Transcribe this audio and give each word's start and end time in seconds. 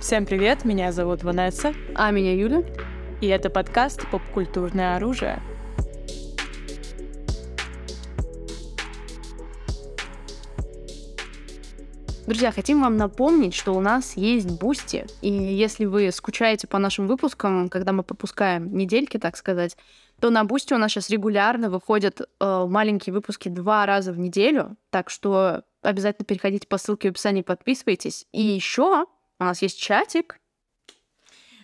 Всем 0.00 0.26
привет, 0.26 0.64
меня 0.64 0.92
зовут 0.92 1.24
Ванесса. 1.24 1.74
А 1.96 2.12
меня 2.12 2.32
Юля. 2.32 2.62
И 3.20 3.26
это 3.26 3.50
подкаст 3.50 4.08
«Попкультурное 4.12 4.94
оружие». 4.94 5.42
Друзья, 12.28 12.52
хотим 12.52 12.80
вам 12.80 12.96
напомнить, 12.96 13.54
что 13.54 13.72
у 13.72 13.80
нас 13.80 14.16
есть 14.16 14.60
Бусти, 14.60 15.04
и 15.20 15.32
если 15.32 15.84
вы 15.84 16.12
скучаете 16.12 16.68
по 16.68 16.78
нашим 16.78 17.08
выпускам, 17.08 17.68
когда 17.68 17.92
мы 17.92 18.04
пропускаем 18.04 18.76
недельки, 18.76 19.18
так 19.18 19.36
сказать, 19.36 19.76
то 20.20 20.30
на 20.30 20.44
Бусти 20.44 20.74
у 20.74 20.78
нас 20.78 20.92
сейчас 20.92 21.10
регулярно 21.10 21.70
выходят 21.70 22.20
э, 22.20 22.66
маленькие 22.68 23.14
выпуски 23.14 23.48
два 23.48 23.84
раза 23.84 24.12
в 24.12 24.18
неделю, 24.18 24.76
так 24.90 25.10
что 25.10 25.64
обязательно 25.82 26.24
переходите 26.24 26.68
по 26.68 26.78
ссылке 26.78 27.08
в 27.08 27.12
описании, 27.12 27.42
подписывайтесь. 27.42 28.26
И 28.30 28.42
еще 28.42 29.06
у 29.38 29.44
нас 29.44 29.62
есть 29.62 29.80
чатик, 29.80 30.40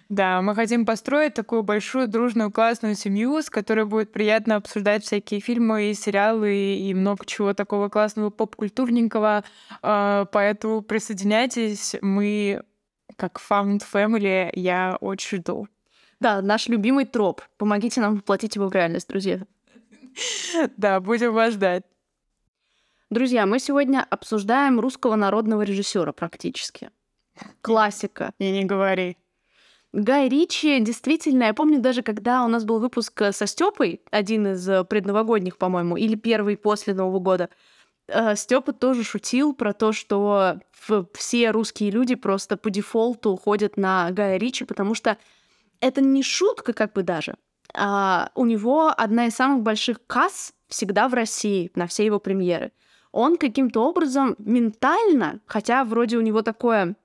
да, 0.08 0.42
мы 0.42 0.54
хотим 0.54 0.84
построить 0.84 1.34
такую 1.34 1.62
большую, 1.62 2.08
дружную, 2.08 2.52
классную 2.52 2.94
семью, 2.94 3.40
с 3.40 3.48
которой 3.48 3.86
будет 3.86 4.12
приятно 4.12 4.56
обсуждать 4.56 5.02
всякие 5.02 5.40
фильмы 5.40 5.90
и 5.90 5.94
сериалы 5.94 6.76
и 6.76 6.92
много 6.94 7.24
чего 7.24 7.54
такого 7.54 7.88
классного, 7.88 8.30
поп-культурненького. 8.30 9.44
А, 9.82 10.26
поэтому 10.26 10.82
присоединяйтесь. 10.82 11.96
Мы, 12.02 12.62
как 13.16 13.40
Found 13.50 13.82
Family, 13.90 14.50
я 14.52 14.98
очень 15.00 15.38
жду. 15.38 15.68
Да, 16.20 16.42
наш 16.42 16.68
любимый 16.68 17.06
троп. 17.06 17.40
Помогите 17.56 18.00
нам 18.00 18.16
воплотить 18.16 18.56
его 18.56 18.68
в 18.68 18.72
реальность, 18.72 19.08
друзья. 19.08 19.40
Да, 20.76 21.00
будем 21.00 21.32
вас 21.32 21.54
ждать. 21.54 21.82
Друзья, 23.10 23.46
мы 23.46 23.58
сегодня 23.58 24.06
обсуждаем 24.08 24.78
русского 24.78 25.16
народного 25.16 25.62
режиссера 25.62 26.12
практически. 26.12 26.90
Классика. 27.60 28.32
И 28.38 28.50
не 28.50 28.64
говори. 28.64 29.16
Гай 29.94 30.28
Ричи 30.28 30.80
действительно, 30.80 31.44
я 31.44 31.54
помню 31.54 31.80
даже, 31.80 32.02
когда 32.02 32.44
у 32.44 32.48
нас 32.48 32.64
был 32.64 32.80
выпуск 32.80 33.22
э, 33.22 33.30
со 33.30 33.46
Степой, 33.46 34.00
один 34.10 34.48
из 34.48 34.68
э, 34.68 34.82
предновогодних, 34.82 35.56
по-моему, 35.56 35.96
или 35.96 36.16
первый 36.16 36.56
после 36.56 36.94
Нового 36.94 37.20
года, 37.20 37.48
э, 38.08 38.34
Степа 38.34 38.72
тоже 38.72 39.04
шутил 39.04 39.54
про 39.54 39.72
то, 39.72 39.92
что 39.92 40.58
все 41.12 41.52
русские 41.52 41.92
люди 41.92 42.16
просто 42.16 42.56
по 42.56 42.70
дефолту 42.70 43.30
уходят 43.30 43.76
на 43.76 44.10
Гая 44.10 44.36
Ричи, 44.36 44.64
потому 44.64 44.96
что 44.96 45.16
это 45.78 46.00
не 46.00 46.24
шутка 46.24 46.72
как 46.72 46.92
бы 46.92 47.04
даже. 47.04 47.36
А 47.72 48.32
у 48.34 48.46
него 48.46 48.92
одна 48.96 49.26
из 49.26 49.36
самых 49.36 49.62
больших 49.62 50.04
касс 50.08 50.54
всегда 50.66 51.08
в 51.08 51.14
России 51.14 51.70
на 51.76 51.86
все 51.86 52.04
его 52.04 52.18
премьеры. 52.18 52.72
Он 53.12 53.36
каким-то 53.36 53.84
образом 53.84 54.34
ментально, 54.38 55.40
хотя 55.46 55.84
вроде 55.84 56.16
у 56.16 56.20
него 56.20 56.42
такое 56.42 56.96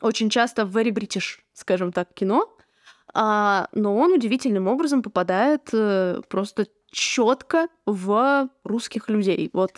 очень 0.00 0.30
часто 0.30 0.62
very 0.62 0.90
British, 0.90 1.40
скажем 1.52 1.92
так, 1.92 2.12
кино, 2.14 2.48
а, 3.14 3.68
но 3.72 3.96
он 3.96 4.12
удивительным 4.12 4.68
образом 4.68 5.02
попадает 5.02 5.68
э, 5.72 6.20
просто 6.28 6.66
четко 6.90 7.68
в 7.86 8.48
русских 8.64 9.08
людей. 9.08 9.50
Вот. 9.52 9.72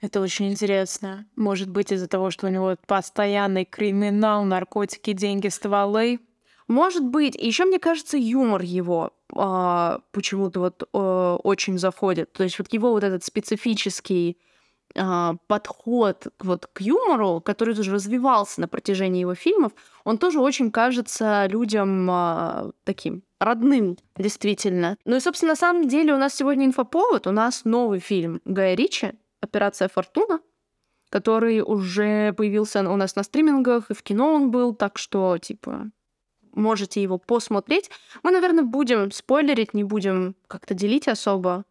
Это 0.00 0.20
очень 0.20 0.50
интересно. 0.50 1.26
Может 1.34 1.68
быть, 1.68 1.90
из-за 1.90 2.06
того, 2.06 2.30
что 2.30 2.46
у 2.46 2.50
него 2.50 2.76
постоянный 2.86 3.64
криминал, 3.64 4.44
наркотики, 4.44 5.12
деньги, 5.12 5.48
стволы. 5.48 6.20
Может 6.68 7.04
быть. 7.04 7.34
И 7.36 7.46
еще, 7.46 7.64
мне 7.64 7.78
кажется, 7.78 8.16
юмор 8.16 8.62
его 8.62 9.12
а, 9.34 10.00
почему-то 10.12 10.60
вот 10.60 10.88
а, 10.92 11.36
очень 11.36 11.78
заходит. 11.78 12.32
То 12.32 12.44
есть 12.44 12.58
вот 12.58 12.72
его 12.72 12.90
вот 12.90 13.02
этот 13.02 13.24
специфический 13.24 14.38
подход 14.94 16.28
вот 16.40 16.66
к 16.72 16.80
юмору, 16.80 17.40
который 17.40 17.74
тоже 17.74 17.92
развивался 17.92 18.60
на 18.60 18.68
протяжении 18.68 19.20
его 19.20 19.34
фильмов, 19.34 19.72
он 20.04 20.18
тоже 20.18 20.40
очень 20.40 20.70
кажется 20.70 21.46
людям 21.46 22.08
а, 22.10 22.70
таким 22.84 23.22
родным, 23.38 23.96
действительно. 24.16 24.96
Ну 25.04 25.16
и, 25.16 25.20
собственно, 25.20 25.52
на 25.52 25.56
самом 25.56 25.88
деле 25.88 26.14
у 26.14 26.18
нас 26.18 26.34
сегодня 26.34 26.66
инфоповод. 26.66 27.26
У 27.26 27.32
нас 27.32 27.64
новый 27.64 28.00
фильм 28.00 28.40
Гая 28.44 28.74
Ричи 28.74 29.12
«Операция 29.40 29.88
Фортуна», 29.88 30.40
который 31.10 31.60
уже 31.60 32.32
появился 32.32 32.80
у 32.80 32.96
нас 32.96 33.16
на 33.16 33.22
стримингах, 33.22 33.90
и 33.90 33.94
в 33.94 34.02
кино 34.02 34.32
он 34.32 34.50
был, 34.50 34.74
так 34.74 34.98
что, 34.98 35.38
типа, 35.38 35.90
можете 36.52 37.02
его 37.02 37.18
посмотреть. 37.18 37.90
Мы, 38.22 38.30
наверное, 38.30 38.64
будем 38.64 39.10
спойлерить, 39.10 39.74
не 39.74 39.84
будем 39.84 40.34
как-то 40.48 40.74
делить 40.74 41.08
особо. 41.08 41.64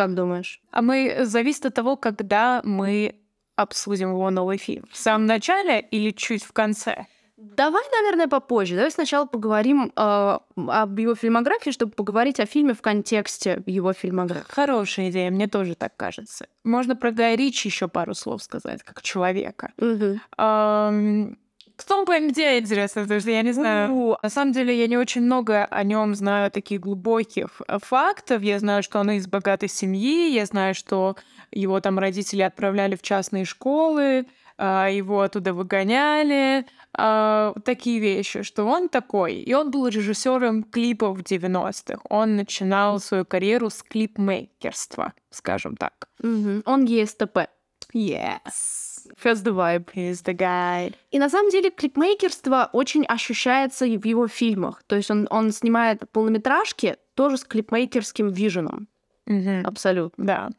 Как 0.00 0.14
думаешь? 0.14 0.62
А 0.70 0.80
мы 0.80 1.26
зависит 1.26 1.66
от 1.66 1.74
того, 1.74 1.94
когда 1.94 2.62
мы 2.64 3.16
обсудим 3.54 4.12
его 4.12 4.30
новый 4.30 4.56
фильм. 4.56 4.84
В 4.90 4.96
самом 4.96 5.26
начале 5.26 5.78
или 5.78 6.10
чуть 6.10 6.42
в 6.42 6.52
конце? 6.52 7.04
Давай, 7.36 7.82
наверное, 7.92 8.26
попозже. 8.26 8.76
Давай 8.76 8.90
сначала 8.90 9.26
поговорим 9.26 9.92
э, 9.94 10.38
об 10.56 10.98
его 10.98 11.14
фильмографии, 11.14 11.68
чтобы 11.68 11.92
поговорить 11.92 12.40
о 12.40 12.46
фильме 12.46 12.72
в 12.72 12.80
контексте 12.80 13.62
его 13.66 13.92
фильмографии. 13.92 14.46
Хорошая 14.48 15.10
идея, 15.10 15.30
мне 15.30 15.48
тоже 15.48 15.74
так 15.74 15.94
кажется. 15.98 16.46
Можно 16.64 16.96
про 16.96 17.10
Гая 17.10 17.36
Ричи 17.36 17.68
еще 17.68 17.86
пару 17.86 18.14
слов 18.14 18.42
сказать, 18.42 18.82
как 18.82 19.02
человека. 19.02 19.72
Угу. 19.76 20.18
Эм, 20.38 21.38
кто 21.80 21.98
он 21.98 22.28
где 22.28 22.58
интересно, 22.58 23.02
потому 23.02 23.20
что 23.20 23.30
я 23.30 23.42
не 23.42 23.52
знаю. 23.52 23.88
Ну, 23.88 24.16
на 24.22 24.28
самом 24.28 24.52
деле 24.52 24.78
я 24.78 24.86
не 24.86 24.98
очень 24.98 25.22
много 25.22 25.64
о 25.64 25.82
нем 25.82 26.14
знаю 26.14 26.50
таких 26.50 26.80
глубоких 26.80 27.62
э, 27.66 27.78
фактов. 27.82 28.42
Я 28.42 28.58
знаю, 28.58 28.82
что 28.82 28.98
он 29.00 29.10
из 29.12 29.26
богатой 29.26 29.68
семьи, 29.68 30.30
я 30.30 30.44
знаю, 30.44 30.74
что 30.74 31.16
его 31.50 31.80
там 31.80 31.98
родители 31.98 32.42
отправляли 32.42 32.96
в 32.96 33.02
частные 33.02 33.46
школы, 33.46 34.26
а, 34.58 34.88
его 34.88 35.22
оттуда 35.22 35.54
выгоняли, 35.54 36.66
а, 36.92 37.54
такие 37.64 37.98
вещи, 37.98 38.42
что 38.42 38.66
он 38.66 38.90
такой. 38.90 39.36
И 39.36 39.54
он 39.54 39.70
был 39.70 39.88
режиссером 39.88 40.64
клипов 40.64 41.16
в 41.16 41.22
90-х. 41.22 42.02
Он 42.10 42.36
начинал 42.36 43.00
свою 43.00 43.24
карьеру 43.24 43.70
с 43.70 43.82
клипмейкерства, 43.82 45.14
скажем 45.30 45.76
так. 45.76 46.08
Mm-hmm. 46.22 46.62
Он 46.66 46.84
ЕСТП. 46.84 47.48
Yes. 47.92 49.08
First 49.16 49.44
the 49.44 49.52
vibe. 49.52 49.90
He's 49.94 50.22
the 50.22 50.34
guy. 50.34 50.94
И 51.10 51.18
на 51.18 51.28
самом 51.28 51.50
деле 51.50 51.70
клипмейкерство 51.70 52.70
очень 52.72 53.04
ощущается 53.04 53.86
в 53.86 54.04
его 54.04 54.28
фильмах. 54.28 54.82
То 54.86 54.96
есть 54.96 55.10
он, 55.10 55.26
он 55.30 55.52
снимает 55.52 56.10
полнометражки 56.10 56.96
тоже 57.14 57.36
с 57.36 57.44
клипмейкерским 57.44 58.28
виженом. 58.28 58.88
Mm-hmm. 59.28 59.62
Абсолютно. 59.62 60.24
Да. 60.24 60.50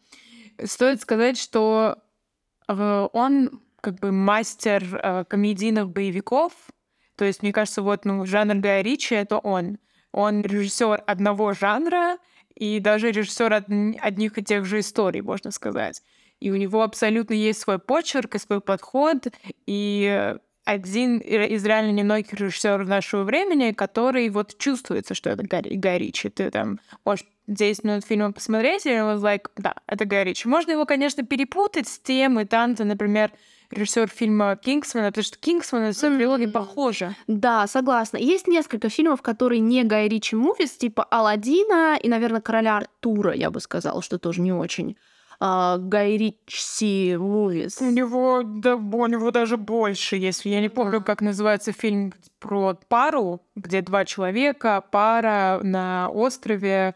Стоит 0.64 1.02
сказать, 1.02 1.38
что 1.38 1.98
э, 2.68 3.08
он 3.14 3.62
как 3.82 4.00
бы 4.00 4.12
мастер 4.12 4.84
э, 4.96 5.26
комедийных 5.26 5.90
боевиков. 5.90 6.54
То 7.16 7.26
есть, 7.26 7.42
мне 7.42 7.52
кажется, 7.52 7.82
вот 7.82 8.06
ну, 8.06 8.26
жанр 8.26 8.56
Гая 8.56 8.82
Ричи— 8.82 9.16
это 9.16 9.38
он. 9.38 9.78
Он 10.12 10.42
режиссер 10.42 11.04
одного 11.08 11.54
жанра 11.54 12.18
и 12.56 12.80
даже 12.80 13.12
режиссер 13.12 13.54
одних 14.02 14.38
и 14.38 14.44
тех 14.44 14.66
же 14.66 14.80
историй, 14.80 15.22
можно 15.22 15.52
сказать 15.52 16.04
и 16.42 16.52
у 16.52 16.56
него 16.58 16.82
абсолютно 16.82 17.34
есть 17.36 17.62
свой 17.62 17.80
почерк 17.80 18.36
и 18.36 18.40
свой 18.40 18.60
подход, 18.60 19.28
и 19.66 20.36
один 20.66 21.20
из 21.20 21.66
реально 21.66 21.92
немногих 21.92 22.34
режиссеров 22.34 22.88
нашего 22.88 23.24
времени, 23.24 23.72
который 23.72 24.30
вот 24.30 24.58
чувствуется, 24.58 25.14
что 25.14 25.30
это 25.30 25.44
Гай, 25.44 25.62
Гай 25.62 25.98
Ричи. 26.00 26.30
Ты 26.30 26.52
там 26.52 26.80
можешь 27.06 27.26
10 27.48 27.84
минут 27.84 28.06
фильма 28.06 28.32
посмотреть, 28.32 28.86
и 28.86 29.00
он 29.00 29.24
like, 29.24 29.50
да, 29.58 29.76
это 29.88 30.06
Гай 30.06 30.24
Ричи. 30.24 30.48
Можно 30.48 30.72
его, 30.72 30.86
конечно, 30.86 31.24
перепутать 31.24 31.88
с 31.88 32.00
тем 32.00 32.40
и 32.40 32.46
там, 32.46 32.76
например, 32.78 33.32
режиссер 33.72 34.08
фильма 34.08 34.56
Кингсмана, 34.56 35.08
потому 35.08 35.24
что 35.24 35.40
Кингсман 35.40 35.90
и 35.90 35.94
трилогия 35.94 36.50
похожа. 36.50 37.16
Да, 37.28 37.68
согласна. 37.68 38.18
Есть 38.18 38.48
несколько 38.48 38.90
фильмов, 38.90 39.22
которые 39.22 39.60
не 39.60 39.84
Гай 39.84 40.08
Ричи 40.08 40.36
мувис, 40.36 40.72
типа 40.72 41.04
Алладина 41.04 41.98
и, 42.02 42.08
наверное, 42.08 42.42
Короля 42.42 42.78
Артура, 42.78 43.34
я 43.34 43.50
бы 43.50 43.60
сказала, 43.60 44.02
что 44.02 44.20
тоже 44.20 44.42
не 44.42 44.54
очень 44.54 44.98
а, 45.44 45.80
Гай 45.80 46.18
Ричи 46.18 47.18
Мувис. 47.18 47.82
У 47.82 47.90
него, 47.90 48.44
да, 48.46 48.76
у 48.76 49.08
него 49.08 49.32
даже 49.32 49.58
больше, 49.58 50.16
если 50.16 50.50
я 50.50 50.62
не 50.62 50.70
помню, 50.70 51.02
как 51.04 51.22
называется 51.22 51.72
фильм 51.72 52.14
про 52.40 52.78
пару, 52.88 53.42
где 53.56 53.82
два 53.82 54.06
человека, 54.06 54.84
пара 54.92 55.60
на 55.64 56.10
острове. 56.10 56.94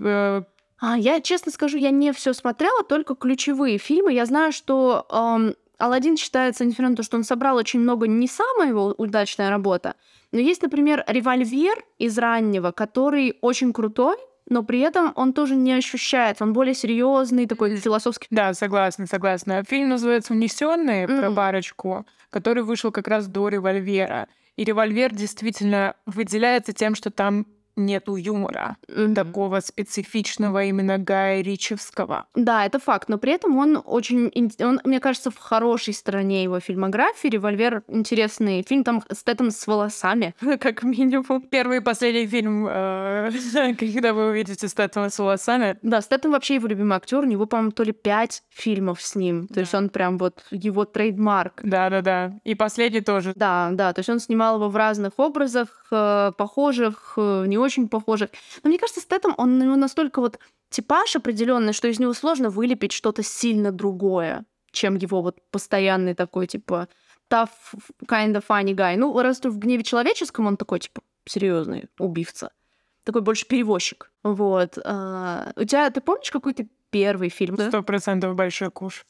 Э, 0.00 0.42
а, 0.80 0.96
я 0.96 1.20
честно 1.20 1.50
скажу, 1.50 1.78
я 1.78 1.90
не 1.90 2.12
все 2.12 2.32
смотрела, 2.32 2.84
только 2.84 3.16
ключевые 3.16 3.78
фильмы. 3.78 4.12
Я 4.12 4.24
знаю, 4.24 4.52
что 4.52 5.06
эм, 5.10 5.56
Алладин 5.78 6.16
считается, 6.16 6.64
несмотря 6.64 6.90
на 6.90 6.96
то, 6.96 7.02
что 7.02 7.16
он 7.16 7.24
собрал 7.24 7.56
очень 7.56 7.80
много, 7.80 8.06
не 8.06 8.28
самая 8.28 8.68
его 8.68 8.94
удачная 8.98 9.50
работа. 9.50 9.96
Но 10.30 10.38
есть, 10.38 10.62
например, 10.62 11.02
револьвер 11.08 11.84
из 11.98 12.16
раннего, 12.18 12.70
который 12.70 13.36
очень 13.40 13.72
крутой, 13.72 14.16
но 14.50 14.62
при 14.62 14.80
этом 14.80 15.12
он 15.14 15.32
тоже 15.32 15.54
не 15.54 15.72
ощущает, 15.72 16.42
он 16.42 16.52
более 16.52 16.74
серьезный, 16.74 17.46
такой 17.46 17.76
философский. 17.76 18.26
Да, 18.30 18.52
согласна, 18.52 19.06
согласна. 19.06 19.62
Фильм 19.64 19.88
называется 19.88 20.34
«Унесенные» 20.34 21.06
mm-hmm. 21.06 21.20
про 21.20 21.30
парочку, 21.30 22.06
который 22.28 22.64
вышел 22.64 22.90
как 22.90 23.08
раз 23.08 23.28
до 23.28 23.48
«Револьвера». 23.48 24.28
И 24.56 24.64
«Револьвер» 24.64 25.14
действительно 25.14 25.94
выделяется 26.04 26.72
тем, 26.72 26.94
что 26.94 27.10
там 27.10 27.46
нету 27.76 28.16
юмора 28.16 28.76
Мгм. 28.88 29.14
такого 29.14 29.60
специфичного 29.60 30.64
именно 30.64 30.98
Гая 30.98 31.42
Ричевского. 31.42 32.26
Да, 32.34 32.64
это 32.66 32.78
факт, 32.78 33.08
но 33.08 33.18
при 33.18 33.32
этом 33.32 33.56
он 33.56 33.80
очень, 33.84 34.30
он, 34.60 34.80
мне 34.84 35.00
кажется, 35.00 35.30
в 35.30 35.38
хорошей 35.38 35.94
стороне 35.94 36.42
его 36.44 36.60
фильмографии. 36.60 37.28
«Револьвер»— 37.28 37.82
интересный 37.88 38.62
фильм, 38.68 38.84
там 38.84 39.02
Стэттем 39.12 39.50
с 39.50 39.66
волосами, 39.66 40.34
как 40.60 40.82
минимум. 40.82 41.42
Первый 41.42 41.78
и 41.78 41.80
последний 41.80 42.26
фильм, 42.26 42.66
э, 42.68 43.30
когда 43.78 44.12
вы 44.12 44.28
увидите 44.30 44.68
Стэттема 44.68 45.10
с 45.10 45.18
волосами. 45.18 45.78
Да, 45.82 46.00
Стэттем 46.00 46.32
вообще 46.32 46.54
его 46.56 46.66
любимый 46.66 46.96
актер, 46.96 47.18
у 47.20 47.24
него, 47.26 47.46
по-моему, 47.46 47.70
то 47.72 47.82
ли 47.82 47.92
пять 47.92 48.42
фильмов 48.50 49.00
с 49.00 49.14
ним, 49.14 49.46
то 49.48 49.60
есть 49.60 49.74
он 49.74 49.88
прям 49.90 50.18
вот 50.18 50.44
его 50.50 50.84
trademark. 50.84 51.60
Да-да-да. 51.62 52.32
И 52.44 52.54
последний 52.54 53.00
тоже. 53.00 53.32
Да, 53.36 53.70
да, 53.72 53.92
то 53.92 54.00
есть 54.00 54.08
он 54.10 54.20
снимал 54.20 54.56
его 54.56 54.68
в 54.68 54.76
разных 54.76 55.12
образах, 55.18 55.86
э, 55.90 56.32
похожих, 56.36 57.14
э, 57.16 57.44
не 57.46 57.58
очень 57.62 57.88
похожих. 57.88 58.30
Но 58.62 58.68
мне 58.68 58.78
кажется, 58.78 59.00
Стэттем, 59.00 59.34
он 59.36 59.60
у 59.60 59.64
него 59.64 59.76
настолько 59.76 60.20
вот 60.20 60.38
типаж 60.68 61.16
определенный, 61.16 61.72
что 61.72 61.88
из 61.88 61.98
него 61.98 62.12
сложно 62.14 62.50
вылепить 62.50 62.92
что-то 62.92 63.22
сильно 63.22 63.72
другое, 63.72 64.44
чем 64.70 64.96
его 64.96 65.22
вот 65.22 65.38
постоянный 65.50 66.14
такой, 66.14 66.46
типа, 66.46 66.88
tough, 67.30 67.50
kind 68.06 68.34
of 68.34 68.44
funny 68.48 68.74
guy. 68.74 68.96
Ну, 68.96 69.18
раз 69.20 69.40
в 69.40 69.58
«Гневе 69.58 69.82
человеческом» 69.82 70.46
он 70.46 70.56
такой, 70.56 70.80
типа, 70.80 71.02
серьезный 71.24 71.88
убивца. 71.98 72.50
Такой 73.04 73.22
больше 73.22 73.46
перевозчик. 73.46 74.10
Вот. 74.22 74.78
А, 74.84 75.52
у 75.56 75.64
тебя, 75.64 75.90
ты 75.90 76.00
помнишь 76.00 76.30
какой-то 76.30 76.66
первый 76.90 77.28
фильм? 77.28 77.56
Сто 77.56 77.82
процентов 77.82 78.34
большой 78.34 78.70
куш. 78.70 79.06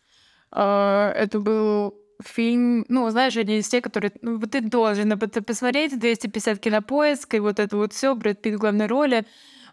А, 0.50 1.12
Это 1.12 1.40
был 1.40 1.99
фильм, 2.24 2.84
ну, 2.88 3.08
знаешь, 3.10 3.36
они 3.36 3.58
из 3.58 3.68
тех, 3.68 3.82
которые, 3.82 4.12
ну, 4.22 4.38
вот 4.38 4.50
ты 4.50 4.60
должен 4.60 5.12
об 5.12 5.22
этом 5.22 5.44
посмотреть, 5.44 5.98
250 5.98 6.58
кинопоиск, 6.58 7.34
и 7.34 7.38
вот 7.40 7.58
это 7.58 7.76
вот 7.76 7.92
все, 7.92 8.14
Брэд 8.14 8.42
Питт 8.42 8.54
в 8.56 8.58
главной 8.58 8.86
роли. 8.86 9.24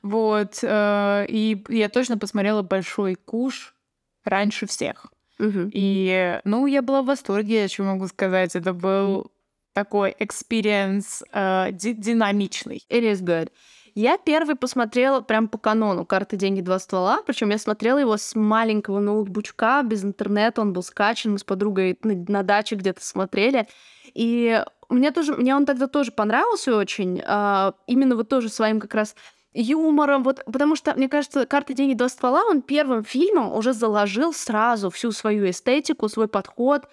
Вот. 0.02 0.60
э, 0.62 1.26
И 1.30 1.64
я 1.70 1.90
точно 1.90 2.18
посмотрела 2.18 2.62
«Большой 2.62 3.16
куш» 3.16 3.76
раньше 4.24 4.66
всех. 4.68 5.08
Мгм. 5.40 5.70
И, 5.74 6.40
ну, 6.44 6.66
я 6.66 6.82
была 6.82 7.02
в 7.02 7.06
восторге, 7.06 7.62
я 7.64 7.68
что 7.68 7.84
могу 7.84 8.08
сказать. 8.08 8.56
Это 8.56 8.74
был 8.74 9.32
такой 9.74 10.16
experience 10.18 11.24
э, 11.32 11.68
ди- 11.72 11.94
динамичный. 11.94 12.84
It 12.90 13.04
is 13.04 13.22
good. 13.22 13.52
Я 14.00 14.20
первый 14.20 14.56
посмотрела 14.56 15.22
прям 15.22 15.48
по 15.48 15.58
канону 15.58 16.06
«Карты, 16.06 16.38
деньги, 16.38 16.62
два 16.62 16.78
ствола». 16.78 17.24
Причем 17.26 17.50
я 17.50 17.58
смотрела 17.58 17.98
его 17.98 18.16
с 18.16 18.36
маленького 18.36 19.00
ноутбучка, 19.00 19.82
без 19.84 20.04
интернета, 20.04 20.62
он 20.62 20.72
был 20.72 20.84
скачан. 20.84 21.32
Мы 21.32 21.40
с 21.40 21.44
подругой 21.44 21.98
на, 22.04 22.44
даче 22.44 22.76
где-то 22.76 23.04
смотрели. 23.04 23.68
И 24.14 24.64
мне, 24.90 25.10
тоже, 25.10 25.34
мне 25.34 25.56
он 25.56 25.66
тогда 25.66 25.88
тоже 25.88 26.12
понравился 26.12 26.78
очень. 26.78 27.24
а, 27.26 27.74
именно 27.88 28.16
вот 28.16 28.30
тоже 28.30 28.50
своим 28.50 28.80
как 28.80 28.94
раз 28.94 29.16
юмором, 29.56 30.22
вот, 30.22 30.46
потому 30.46 30.76
что, 30.76 30.94
мне 30.94 31.10
кажется, 31.10 31.48
«Карты, 31.48 31.74
деньги, 31.74 31.96
два 31.96 32.10
ствола», 32.10 32.44
он 32.46 32.62
первым 32.62 33.04
фильмом 33.04 33.52
уже 33.52 33.74
заложил 33.74 34.32
сразу 34.32 34.92
всю 34.92 35.12
свою 35.12 35.50
эстетику, 35.50 36.08
свой 36.08 36.28
подход, 36.28 36.84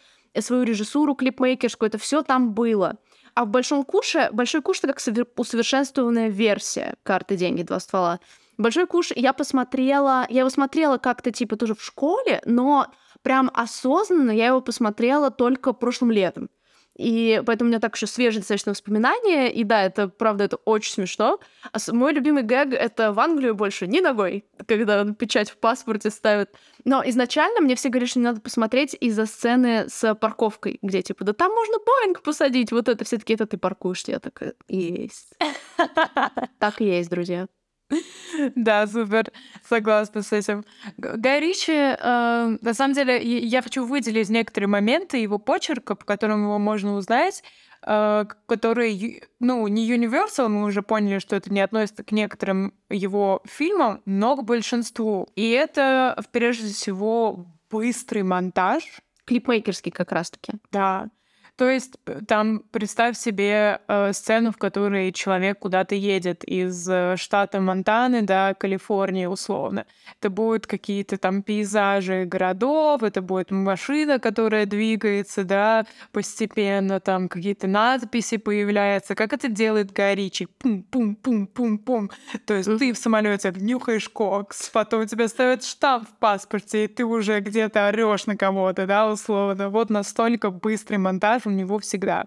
свою 0.40 0.62
режиссуру 0.62 1.14
клипмейкерскую, 1.14 1.88
это 1.88 1.98
все 1.98 2.22
там 2.22 2.54
было. 2.54 2.96
А 3.34 3.44
в 3.44 3.48
«Большом 3.48 3.84
куше» 3.84 4.28
«Большой 4.32 4.62
куш»— 4.62 4.78
это 4.82 4.88
как 4.88 4.98
совер- 5.00 5.26
усовершенствованная 5.36 6.28
версия 6.28 6.94
«Карты, 7.02 7.36
деньги, 7.36 7.62
два 7.62 7.80
ствола». 7.80 8.20
«Большой 8.58 8.86
куш» 8.86 9.10
я 9.14 9.32
посмотрела, 9.32 10.26
я 10.28 10.40
его 10.40 10.50
смотрела 10.50 10.98
как-то 10.98 11.32
типа 11.32 11.56
тоже 11.56 11.74
в 11.74 11.82
школе, 11.82 12.40
но 12.44 12.86
прям 13.22 13.50
осознанно 13.52 14.30
я 14.30 14.46
его 14.46 14.60
посмотрела 14.60 15.32
только 15.32 15.72
прошлым 15.72 16.12
летом. 16.12 16.48
И 16.96 17.42
поэтому 17.44 17.68
у 17.68 17.70
меня 17.70 17.80
так 17.80 17.94
еще 17.96 18.06
свежие 18.06 18.40
достаточно 18.40 18.70
воспоминания. 18.70 19.52
И 19.52 19.64
да, 19.64 19.82
это 19.82 20.08
правда, 20.08 20.44
это 20.44 20.56
очень 20.56 20.92
смешно. 20.92 21.40
А 21.72 21.78
мой 21.92 22.12
любимый 22.12 22.42
гэг— 22.42 22.72
это 22.72 23.12
в 23.12 23.20
Англию 23.20 23.54
больше 23.54 23.86
ни 23.86 24.00
ногой, 24.00 24.44
когда 24.66 25.00
он 25.00 25.14
печать 25.14 25.50
в 25.50 25.56
паспорте 25.56 26.10
ставит. 26.10 26.50
Но 26.84 27.02
изначально 27.06 27.60
мне 27.60 27.74
все 27.74 27.88
говорили, 27.88 28.08
что 28.08 28.20
не 28.20 28.26
надо 28.26 28.40
посмотреть 28.40 28.96
из-за 29.00 29.26
сцены 29.26 29.88
с 29.88 30.14
парковкой, 30.14 30.78
где 30.82 31.02
типа, 31.02 31.24
да 31.24 31.32
там 31.32 31.52
можно 31.52 31.78
Боинг 31.84 32.22
посадить, 32.22 32.70
вот 32.70 32.88
это 32.88 33.04
все 33.04 33.18
таки 33.18 33.34
это 33.34 33.46
ты 33.46 33.58
паркуешься. 33.58 34.12
Я 34.12 34.20
такая, 34.20 34.54
есть. 34.68 35.34
Так 36.58 36.80
и 36.80 36.84
есть, 36.84 37.10
друзья. 37.10 37.46
Да, 38.56 38.86
супер, 38.86 39.30
согласна 39.68 40.22
с 40.22 40.32
этим. 40.32 40.64
Гай 40.96 41.40
Ричи, 41.40 41.72
э, 41.72 42.56
на 42.60 42.74
самом 42.74 42.94
деле, 42.94 43.22
я 43.22 43.62
хочу 43.62 43.84
выделить 43.84 44.28
некоторые 44.28 44.68
моменты 44.68 45.18
его 45.18 45.38
почерка, 45.38 45.94
по 45.94 46.04
которым 46.04 46.42
его 46.42 46.58
можно 46.58 46.94
узнать, 46.94 47.42
э, 47.86 48.24
которые, 48.46 49.22
ну, 49.40 49.66
не 49.68 49.90
Universal, 49.90 50.48
мы 50.48 50.64
уже 50.64 50.82
поняли, 50.82 51.18
что 51.18 51.36
это 51.36 51.52
не 51.52 51.60
относится 51.60 52.02
к 52.04 52.12
некоторым 52.12 52.74
его 52.90 53.42
фильмам, 53.44 54.02
но 54.06 54.36
к 54.36 54.44
большинству. 54.44 55.28
И 55.36 55.50
это, 55.50 56.20
прежде 56.32 56.72
всего, 56.72 57.46
быстрый 57.70 58.22
монтаж, 58.22 59.00
Клипмейкерский 59.26 59.90
как 59.90 60.12
раз-таки. 60.12 60.52
да. 60.70 61.08
То 61.56 61.70
есть 61.70 61.98
п- 62.04 62.20
там 62.26 62.64
представь 62.72 63.16
себе 63.16 63.80
э, 63.86 64.12
сцену, 64.12 64.50
в 64.50 64.56
которой 64.56 65.12
человек 65.12 65.60
куда-то 65.60 65.94
едет 65.94 66.42
из 66.42 66.88
э, 66.88 67.14
штата 67.16 67.60
Монтаны 67.60 68.22
до 68.22 68.56
Калифорнии 68.58 69.26
условно. 69.26 69.86
Это 70.20 70.30
будут 70.30 70.66
какие-то 70.66 71.16
там 71.16 71.42
пейзажи 71.44 72.24
городов, 72.24 73.04
это 73.04 73.22
будет 73.22 73.52
машина, 73.52 74.18
которая 74.18 74.66
двигается, 74.66 75.44
да, 75.44 75.86
постепенно, 76.10 76.98
там 76.98 77.28
какие-то 77.28 77.68
надписи 77.68 78.36
появляются. 78.36 79.14
Как 79.14 79.32
это 79.32 79.48
делает 79.48 79.92
Гай 79.92 80.16
Ричи? 80.16 80.46
Пум-пум-пум-пум-пум. 80.58 82.10
То 82.46 82.54
есть 82.54 82.78
ты 82.78 82.92
в 82.92 82.98
самолете 82.98 83.52
нюхаешь 83.56 84.08
кокс, 84.08 84.70
потом 84.70 85.06
тебе 85.06 85.28
ставят 85.28 85.64
штамп 85.64 86.08
в 86.08 86.18
паспорте, 86.18 86.86
и 86.86 86.88
ты 86.88 87.04
уже 87.04 87.38
где-то 87.38 87.86
орешь 87.86 88.26
на 88.26 88.36
кого-то, 88.36 88.86
да, 88.86 89.08
условно. 89.08 89.70
Вот 89.70 89.88
настолько 89.88 90.50
быстрый 90.50 90.96
монтаж 90.96 91.43
у 91.46 91.50
него 91.50 91.78
всегда. 91.78 92.26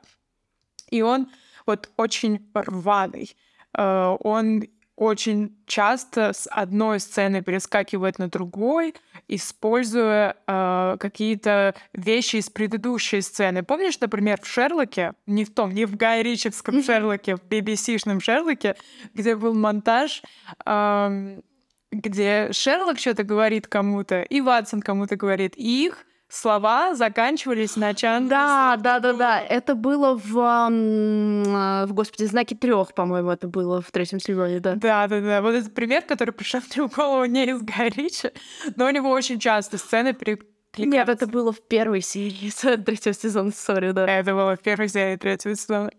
И 0.89 1.01
он 1.01 1.29
вот 1.65 1.89
очень 1.97 2.49
рваный. 2.53 3.35
Э, 3.77 4.15
Он 4.19 4.63
очень 4.95 5.55
часто 5.67 6.33
с 6.33 6.47
одной 6.49 6.99
сцены 6.99 7.43
перескакивает 7.43 8.17
на 8.17 8.29
другой, 8.29 8.95
используя 9.27 10.37
э, 10.47 10.97
какие-то 10.99 11.75
вещи 11.93 12.37
из 12.37 12.49
предыдущей 12.49 13.21
сцены. 13.21 13.61
Помнишь, 13.61 13.99
например, 13.99 14.39
в 14.41 14.47
Шерлоке, 14.47 15.13
не 15.27 15.45
в 15.45 15.53
том, 15.53 15.71
не 15.71 15.85
в 15.85 15.95
Гай 15.95 16.23
Ричевском 16.23 16.81
Шерлоке, 16.81 17.35
в 17.35 17.43
BBC-шном 17.43 18.19
Шерлоке, 18.19 18.75
где 19.13 19.35
был 19.35 19.53
монтаж, 19.53 20.23
ам, 20.65 21.43
где 21.91 22.51
Шерлок 22.51 22.97
что-то 22.97 23.23
говорит 23.23 23.67
кому-то, 23.67 24.23
и 24.23 24.41
Ватсон 24.41 24.81
кому-то 24.81 25.15
говорит, 25.15 25.53
и 25.57 25.85
их 25.85 26.07
слова 26.29 26.94
заканчивались 26.95 27.75
на 27.75 27.94
чан. 27.94 28.27
Да, 28.27 28.77
да, 28.79 29.00
да, 29.00 29.13
да. 29.13 29.39
Это 29.41 29.75
было 29.75 30.16
в, 30.18 30.37
а, 30.40 31.85
в 31.85 31.94
господи, 31.94 32.25
знаки 32.25 32.54
трех, 32.54 32.94
по-моему, 32.94 33.30
это 33.31 33.47
было 33.47 33.81
в 33.81 33.92
третьем 33.92 34.19
сезоне, 34.19 34.59
да. 34.59 34.75
Да, 34.75 35.07
да, 35.07 35.21
да. 35.21 35.42
Вот 35.42 35.54
этот 35.56 35.73
пример, 35.73 36.01
который 36.04 36.31
пришел 36.31 36.59
мне 36.75 36.87
в 36.87 36.94
голову 36.95 37.25
не 37.25 37.45
из 37.45 37.61
Гая 37.61 37.90
Ричи, 37.90 38.30
но 38.75 38.85
у 38.87 38.90
него 38.90 39.09
очень 39.09 39.40
часто 39.40 39.78
сцены 39.78 40.13
при 40.13 40.40
Нет, 40.78 41.09
это 41.09 41.28
было 41.28 41.51
в 41.51 41.61
первой 41.61 42.01
серии 42.01 42.49
с- 42.49 42.78
третьего 42.78 43.13
сезона, 43.13 43.51
сори, 43.51 43.92
да. 43.92 44.06
Это 44.06 44.33
было 44.33 44.56
в 44.56 44.59
первой 44.61 44.90
серии 44.90 45.16
третьего 45.16 45.56
сезона. 45.56 45.92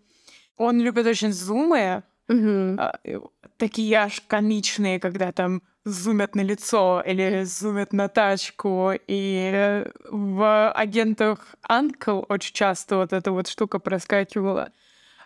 Он 0.57 0.79
любит 0.79 1.05
очень 1.05 1.31
зумы, 1.33 2.03
и 2.29 3.17
такие 3.57 3.95
аж 3.97 4.21
комичные, 4.27 4.99
когда 4.99 5.31
там 5.31 5.63
зумят 5.89 6.35
на 6.35 6.41
лицо 6.41 7.03
или 7.05 7.43
зумят 7.43 7.93
на 7.93 8.07
тачку. 8.07 8.91
И 9.07 9.51
э, 9.53 9.91
в 10.09 10.71
агентах 10.71 11.55
Анкл 11.61 12.23
очень 12.29 12.53
часто 12.53 12.97
вот 12.97 13.13
эта 13.13 13.31
вот 13.31 13.47
штука 13.47 13.79
проскакивала. 13.79 14.71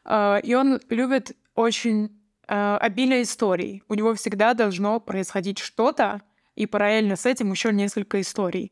А, 0.05 0.39
И 0.43 0.53
он 0.53 0.79
любит 0.89 1.35
очень 1.55 2.11
а, 2.47 2.77
обилие 2.77 3.23
историй. 3.23 3.83
У 3.87 3.93
него 3.93 4.13
всегда 4.15 4.53
должно 4.53 4.99
происходить 4.99 5.59
что-то, 5.59 6.21
и 6.55 6.65
параллельно 6.65 7.15
с 7.15 7.25
этим 7.25 7.51
еще 7.51 7.71
несколько 7.71 8.19
историй. 8.21 8.71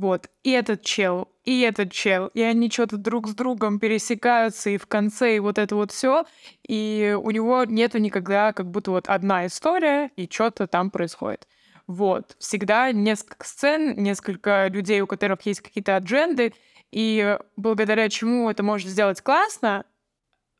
Вот. 0.00 0.30
И 0.44 0.50
этот 0.52 0.80
чел, 0.80 1.28
и 1.44 1.60
этот 1.60 1.92
чел, 1.92 2.28
и 2.28 2.40
они 2.40 2.70
что-то 2.70 2.96
друг 2.96 3.28
с 3.28 3.34
другом 3.34 3.78
пересекаются, 3.78 4.70
и 4.70 4.78
в 4.78 4.86
конце, 4.86 5.36
и 5.36 5.40
вот 5.40 5.58
это 5.58 5.76
вот 5.76 5.92
все. 5.92 6.24
И 6.66 7.14
у 7.22 7.30
него 7.30 7.64
нету 7.64 7.98
никогда 7.98 8.54
как 8.54 8.70
будто 8.70 8.92
вот 8.92 9.08
одна 9.08 9.44
история, 9.44 10.10
и 10.16 10.26
что-то 10.26 10.66
там 10.66 10.90
происходит. 10.90 11.46
Вот. 11.86 12.34
Всегда 12.38 12.92
несколько 12.92 13.46
сцен, 13.46 13.94
несколько 14.02 14.68
людей, 14.68 15.02
у 15.02 15.06
которых 15.06 15.42
есть 15.44 15.60
какие-то 15.60 15.96
адженды, 15.96 16.54
и 16.90 17.36
благодаря 17.56 18.08
чему 18.08 18.48
это 18.48 18.62
можно 18.62 18.88
сделать 18.88 19.20
классно, 19.20 19.84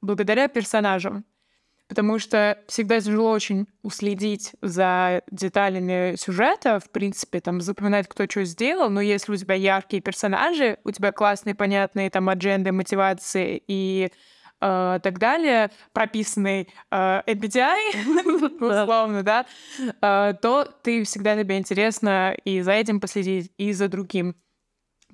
благодаря 0.02 0.48
персонажам. 0.48 1.24
Потому 1.90 2.20
что 2.20 2.56
всегда 2.68 3.00
тяжело 3.00 3.32
очень 3.32 3.66
уследить 3.82 4.52
за 4.62 5.22
деталями 5.32 6.14
сюжета, 6.14 6.78
в 6.78 6.88
принципе, 6.88 7.40
там, 7.40 7.60
запоминать, 7.60 8.06
кто 8.06 8.26
что 8.30 8.44
сделал, 8.44 8.90
но 8.90 9.00
если 9.00 9.32
у 9.32 9.36
тебя 9.36 9.56
яркие 9.56 10.00
персонажи, 10.00 10.78
у 10.84 10.92
тебя 10.92 11.10
классные, 11.10 11.56
понятные 11.56 12.08
там 12.08 12.28
адженды, 12.28 12.70
мотивации 12.70 13.60
и 13.66 14.12
э, 14.60 15.00
так 15.02 15.18
далее, 15.18 15.72
прописанный 15.92 16.68
э, 16.92 17.22
MBTI, 17.26 18.82
условно, 18.82 19.24
да, 19.24 19.46
э, 20.00 20.34
то 20.40 20.72
ты 20.84 21.02
всегда 21.02 21.36
тебе 21.36 21.58
интересно 21.58 22.36
и 22.44 22.60
за 22.60 22.70
этим 22.70 23.00
последить, 23.00 23.50
и 23.58 23.72
за 23.72 23.88
другим. 23.88 24.36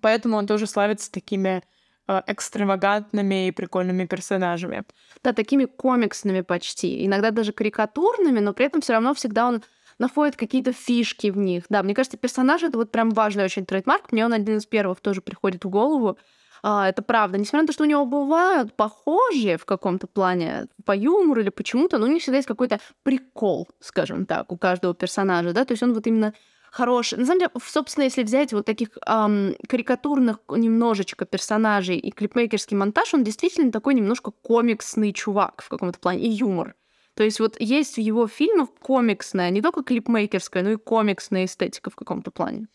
Поэтому 0.03 0.37
он 0.37 0.47
тоже 0.47 0.67
славится 0.67 1.11
такими 1.11 1.63
экстравагантными 2.09 3.49
и 3.49 3.51
прикольными 3.53 4.07
персонажами. 4.07 4.85
Да, 5.23 5.33
такими 5.33 5.65
комиксными 5.65 6.43
почти. 6.43 7.05
Иногда 7.05 7.31
даже 7.31 7.53
карикатурными, 7.53 8.41
но 8.41 8.53
при 8.53 8.67
этом 8.67 8.81
все 8.81 8.93
равно 8.93 9.15
всегда 9.15 9.49
он 9.49 9.63
находит 9.99 10.37
какие-то 10.37 10.73
фишки 10.73 11.31
в 11.31 11.37
них. 11.37 11.65
Да, 11.69 11.83
мне 11.83 11.95
кажется, 11.95 12.19
персонаж— 12.19 12.63
это 12.65 12.79
вот 12.79 12.91
прям 12.91 13.11
важный 13.11 13.45
очень 13.45 13.67
трейдмарк. 13.67 14.13
Мне 14.13 14.25
он 14.25 14.33
один 14.33 14.59
из 14.59 14.67
первых 14.67 15.01
тоже 15.01 15.21
приходит 15.21 15.65
в 15.65 15.69
голову. 15.69 16.19
А, 16.63 16.89
это 16.89 17.03
правда. 17.03 17.39
Несмотря 17.39 17.63
на 17.63 17.67
то, 17.67 17.73
что 17.73 17.85
у 17.85 17.87
него 17.87 18.05
бывают 18.07 18.75
похожие 18.75 19.57
в 19.57 19.65
каком-то 19.65 20.07
плане 20.07 20.67
по 20.85 20.97
юмору 20.97 21.41
или 21.41 21.51
почему-то, 21.51 21.99
но 21.99 22.07
у 22.07 22.09
них 22.09 22.23
всегда 22.23 22.39
есть 22.39 22.49
какой-то 22.49 22.81
прикол, 23.03 23.69
скажем 23.81 24.27
так, 24.27 24.53
у 24.53 24.57
каждого 24.57 24.95
персонажа, 24.95 25.53
да, 25.53 25.65
то 25.65 25.73
есть 25.73 25.83
он 25.83 25.95
вот 25.95 26.07
именно 26.07 26.35
хороший. 26.77 27.19
На 27.19 27.25
самом 27.25 27.41
деле, 27.41 27.51
собственно, 27.65 28.05
если 28.05 28.23
взять 28.23 28.53
вот 28.53 28.67
таких 28.67 28.91
эм, 29.07 29.57
карикатурных 29.69 30.39
немножечко 30.49 31.25
персонажей 31.25 31.97
и 31.97 32.11
клипмейкерский 32.11 32.77
монтаж, 32.77 33.15
он 33.15 33.25
действительно 33.25 33.73
такой 33.73 33.95
немножко 33.95 34.31
комиксный 34.31 35.13
чувак 35.13 35.63
в 35.63 35.69
каком-то 35.69 35.99
плане, 35.99 36.27
и 36.27 36.29
юмор. 36.29 36.75
То 37.15 37.25
есть 37.25 37.41
вот 37.41 37.57
есть 37.59 37.97
в 37.97 38.01
его 38.01 38.29
фильмах 38.29 38.69
комиксная, 38.81 39.49
не 39.51 39.63
только 39.63 39.83
клипмейкерская, 39.83 40.63
но 40.63 40.71
и 40.73 40.77
комиксная 40.77 41.47
эстетика 41.47 41.89
в 41.89 41.97
каком-то 41.97 42.31
плане. 42.31 42.69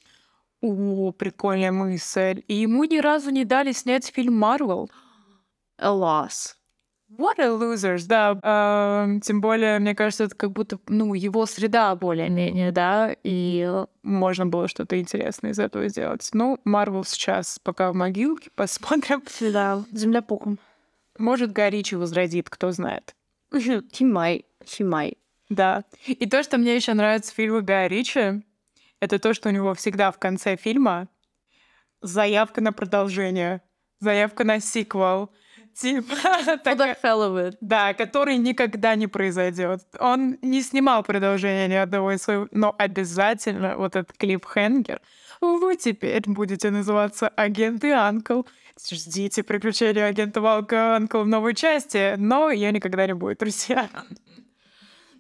О, 0.62 1.12
прикольная 1.12 1.72
мысль. 1.72 2.44
И 2.48 2.56
ему 2.56 2.84
ни 2.86 2.98
разу 2.98 3.30
не 3.30 3.46
дали 3.46 3.72
снять 3.72 4.08
фильм 4.08 4.36
Марвел. 4.36 4.90
Alas. 5.80 6.56
What 7.18 7.40
a 7.40 7.48
losers, 7.48 8.06
да. 8.08 8.40
Э, 8.42 9.20
тем 9.22 9.42
более, 9.42 9.80
мне 9.80 9.96
кажется, 9.96 10.26
это 10.26 10.36
как 10.36 10.52
будто, 10.52 10.80
ну, 10.88 11.14
его 11.14 11.46
среда 11.46 11.96
более-менее, 11.96 12.72
да, 12.72 13.16
и 13.24 13.86
можно 14.04 14.46
было 14.46 14.68
что-то 14.68 15.00
интересное 15.00 15.52
из 15.52 15.60
этого 15.60 15.88
сделать. 15.88 16.30
Ну, 16.34 16.60
Марвел 16.64 17.04
сейчас 17.04 17.60
пока 17.60 17.92
в 17.92 17.96
могилке, 17.96 18.50
посмотрим. 18.56 19.24
Да, 19.42 19.84
земля 19.92 20.22
пухом. 20.22 20.58
Может, 21.18 21.52
Горичи 21.52 21.96
возродит, 21.96 22.50
кто 22.50 22.72
знает. 22.72 23.16
He 23.54 23.84
might, 24.02 24.46
he 24.64 24.88
might. 24.88 25.18
Да. 25.50 25.84
И 26.08 26.26
то, 26.28 26.44
что 26.44 26.58
мне 26.58 26.76
еще 26.76 26.94
нравится 26.94 27.32
в 27.32 27.36
фильме 27.36 27.60
Гая 27.60 27.88
Ричи, 27.88 28.42
это 29.02 29.20
то, 29.20 29.34
что 29.34 29.50
у 29.50 29.52
него 29.52 29.74
всегда 29.74 30.12
в 30.12 30.18
конце 30.18 30.56
фильма 30.56 31.10
заявка 32.02 32.62
на 32.62 32.72
продолжение, 32.72 33.62
заявка 34.00 34.44
на 34.44 34.60
сиквел. 34.60 35.32
Типа, 35.74 36.16
так, 36.64 36.78
да, 37.62 37.94
который 37.94 38.38
никогда 38.38 38.96
не 38.96 39.08
произойдет. 39.08 39.82
Он 40.00 40.38
не 40.42 40.62
снимал 40.62 41.04
продолжение 41.04 41.68
ни 41.68 41.74
одного 41.74 42.12
из 42.12 42.22
своих, 42.22 42.48
но 42.52 42.76
обязательно 42.78 43.78
вот 43.78 43.96
этот 43.96 44.16
клипхенгер. 44.18 45.02
Вы 45.42 45.76
теперь 45.76 46.22
будете 46.26 46.70
называться 46.70 47.28
агенты 47.30 47.92
Анкл. 47.94 48.44
Ждите 48.90 49.44
приключения 49.44 50.06
агента 50.06 50.42
Волка 50.42 50.96
Анкл 50.96 51.22
в 51.22 51.28
новой 51.28 51.56
части, 51.56 52.16
но 52.18 52.52
я 52.52 52.72
никогда 52.72 53.08
не 53.08 53.14
буду, 53.14 53.36
друзья. 53.38 53.90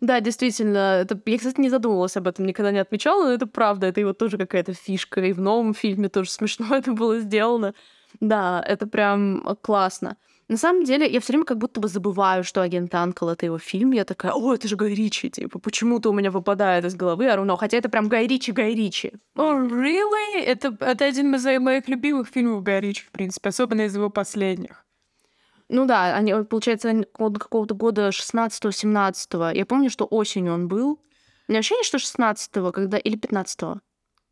Да, 0.02 0.20
действительно, 0.20 1.02
это... 1.02 1.20
я, 1.26 1.38
кстати, 1.38 1.60
не 1.62 1.70
задумывалась 1.70 2.18
об 2.18 2.28
этом, 2.28 2.48
никогда 2.48 2.72
не 2.72 2.80
отмечала, 2.80 3.26
но 3.26 3.34
это 3.34 3.46
правда, 3.46 3.88
это 3.88 4.00
его 4.00 4.14
тоже 4.14 4.40
какая-то 4.40 4.74
фишка, 4.74 5.22
и 5.22 5.32
в 5.32 5.40
новом 5.40 5.76
фильме 5.76 6.10
тоже 6.10 6.32
смешно 6.32 6.68
это 6.76 6.94
было 6.94 7.20
сделано. 7.20 7.76
Да, 8.20 8.64
это 8.68 8.88
прям 8.88 9.58
классно. 9.62 10.18
На 10.52 10.58
самом 10.58 10.84
деле, 10.84 11.10
я 11.10 11.22
все 11.22 11.32
время 11.32 11.46
как 11.46 11.60
будто 11.60 11.80
бы 11.80 11.88
забываю, 11.88 12.44
что 12.44 12.62
«Агент 12.62 12.94
Анкл»— 12.94 13.30
это 13.30 13.46
его 13.46 13.58
фильм. 13.58 13.94
Я 13.94 14.04
такая, 14.04 14.34
о, 14.34 14.54
это 14.54 14.68
же 14.68 14.76
Гай 14.76 14.94
Ричи, 14.94 15.30
типа, 15.30 15.60
почему-то 15.60 16.10
у 16.10 16.14
меня 16.14 16.30
выпадает 16.30 16.84
из 16.84 16.94
головы 16.94 17.30
Аруно, 17.30 17.56
хотя 17.56 17.78
это 17.78 17.88
прям 17.88 18.10
Гай 18.10 18.28
Ричи, 18.28 18.52
Гай 18.52 18.76
Ричи. 18.76 19.14
Oh, 19.38 19.66
really? 19.70 20.44
Это, 20.44 20.76
это 20.82 21.06
один 21.06 21.34
из 21.34 21.46
моих 21.62 21.88
любимых 21.88 22.28
фильмов 22.28 22.64
Гай 22.64 22.82
Ричи, 22.82 23.02
в 23.02 23.12
принципе, 23.12 23.48
особенно 23.48 23.84
из 23.84 23.96
его 23.96 24.10
последних. 24.10 24.86
Ну 25.70 25.86
да, 25.86 26.18
они, 26.18 26.34
получается, 26.44 27.06
от 27.18 27.40
какого-то 27.40 27.74
года 27.74 28.10
16-17. 28.10 29.56
Я 29.56 29.66
помню, 29.66 29.90
что 29.90 30.04
осенью 30.04 30.54
он 30.54 30.68
был. 30.68 31.00
У 31.48 31.52
меня 31.52 31.60
ощущение, 31.60 31.86
что 31.86 31.98
16-го, 31.98 32.74
когда... 32.74 32.98
Или 32.98 33.18
15-го. 33.18 33.80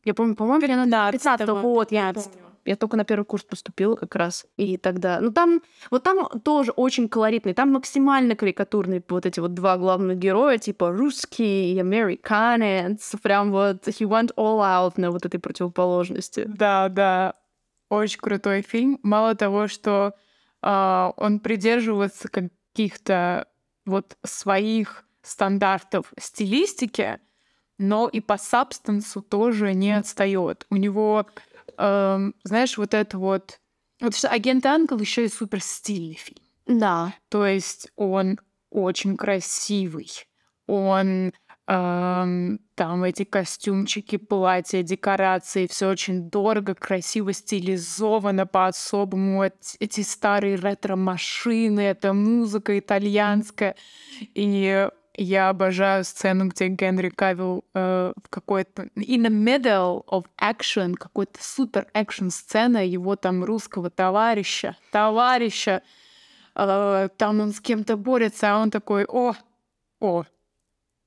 Я 0.03 0.13
помню, 0.13 0.35
по-моему, 0.35 0.65
15-го. 0.65 1.11
15 1.13 1.49
вот, 1.49 1.93
я 1.93 2.11
помню. 2.11 2.48
Я 2.65 2.75
только 2.75 2.97
на 2.97 3.03
первый 3.05 3.25
курс 3.25 3.43
поступила 3.43 3.95
как 3.95 4.15
раз. 4.15 4.45
И 4.57 4.77
тогда... 4.77 5.19
Ну, 5.19 5.31
там... 5.31 5.61
Вот 5.91 6.03
там 6.03 6.27
тоже 6.41 6.71
очень 6.71 7.09
колоритный. 7.09 7.53
Там 7.53 7.71
максимально 7.71 8.35
карикатурные 8.35 9.03
вот 9.07 9.25
эти 9.25 9.39
вот 9.39 9.53
два 9.53 9.77
главных 9.77 10.17
героя, 10.17 10.57
типа 10.57 10.91
русский 10.91 11.73
и 11.73 11.79
американец. 11.79 13.15
Прям 13.21 13.51
вот 13.51 13.87
he 13.87 14.07
went 14.07 14.33
all 14.35 14.59
out 14.59 14.93
на 14.97 15.11
вот 15.11 15.25
этой 15.25 15.39
противоположности. 15.39 16.45
Да, 16.47 16.89
да. 16.89 17.35
Очень 17.89 18.19
крутой 18.19 18.61
фильм. 18.61 18.99
Мало 19.03 19.35
того, 19.35 19.67
что 19.67 20.13
э, 20.61 21.11
он 21.17 21.39
придерживается 21.39 22.29
каких-то 22.29 23.47
вот 23.85 24.17
своих 24.23 25.05
стандартов 25.21 26.13
стилистики, 26.17 27.19
но 27.77 28.07
и 28.07 28.19
по 28.19 28.37
сабстансу 28.37 29.21
тоже 29.21 29.73
не 29.73 29.97
отстает. 29.97 30.65
У 30.69 30.75
него 30.75 31.25
эм, 31.77 32.35
знаешь, 32.43 32.77
вот 32.77 32.93
это 32.93 33.17
вот... 33.17 33.59
Вот 34.01 34.15
что 34.15 34.29
«Агент 34.29 34.65
Ангел» 34.65 34.97
еще 34.99 35.25
и 35.25 35.29
супер 35.29 35.61
стильный 35.61 36.15
фильм. 36.15 36.41
Да. 36.65 37.13
То 37.29 37.45
есть 37.45 37.89
он 37.95 38.39
очень 38.69 39.17
красивый. 39.17 40.09
Он 40.67 41.33
эм, 41.67 42.59
там 42.75 43.03
эти 43.03 43.23
костюмчики, 43.23 44.17
платья, 44.17 44.83
декорации, 44.83 45.67
все 45.67 45.89
очень 45.89 46.29
дорого, 46.29 46.75
красиво 46.75 47.33
стилизовано 47.33 48.45
по-особому. 48.45 49.43
Эти 49.79 50.01
старые 50.01 50.55
ретро-машины, 50.55 51.81
эта 51.81 52.13
музыка 52.13 52.77
итальянская. 52.79 53.75
И 54.33 54.87
я 55.19 55.49
обожаю 55.49 56.05
сцену, 56.05 56.47
где 56.47 56.69
Генри 56.69 57.09
Кавилл 57.09 57.65
э, 57.73 58.13
в 58.15 58.29
какой-то... 58.29 58.83
In 58.95 59.23
the 59.23 59.29
middle 59.29 60.05
of 60.07 60.25
action, 60.39 60.93
какой-то 60.93 61.43
супер 61.43 61.87
экшн 61.93 62.29
сцена 62.29 62.85
его 62.85 63.17
там 63.17 63.43
русского 63.43 63.89
товарища, 63.89 64.77
товарища, 64.91 65.83
э, 66.55 67.09
там 67.17 67.41
он 67.41 67.51
с 67.51 67.59
кем-то 67.59 67.97
борется, 67.97 68.55
а 68.55 68.59
он 68.59 68.71
такой, 68.71 69.05
о, 69.05 69.33
о, 69.99 70.23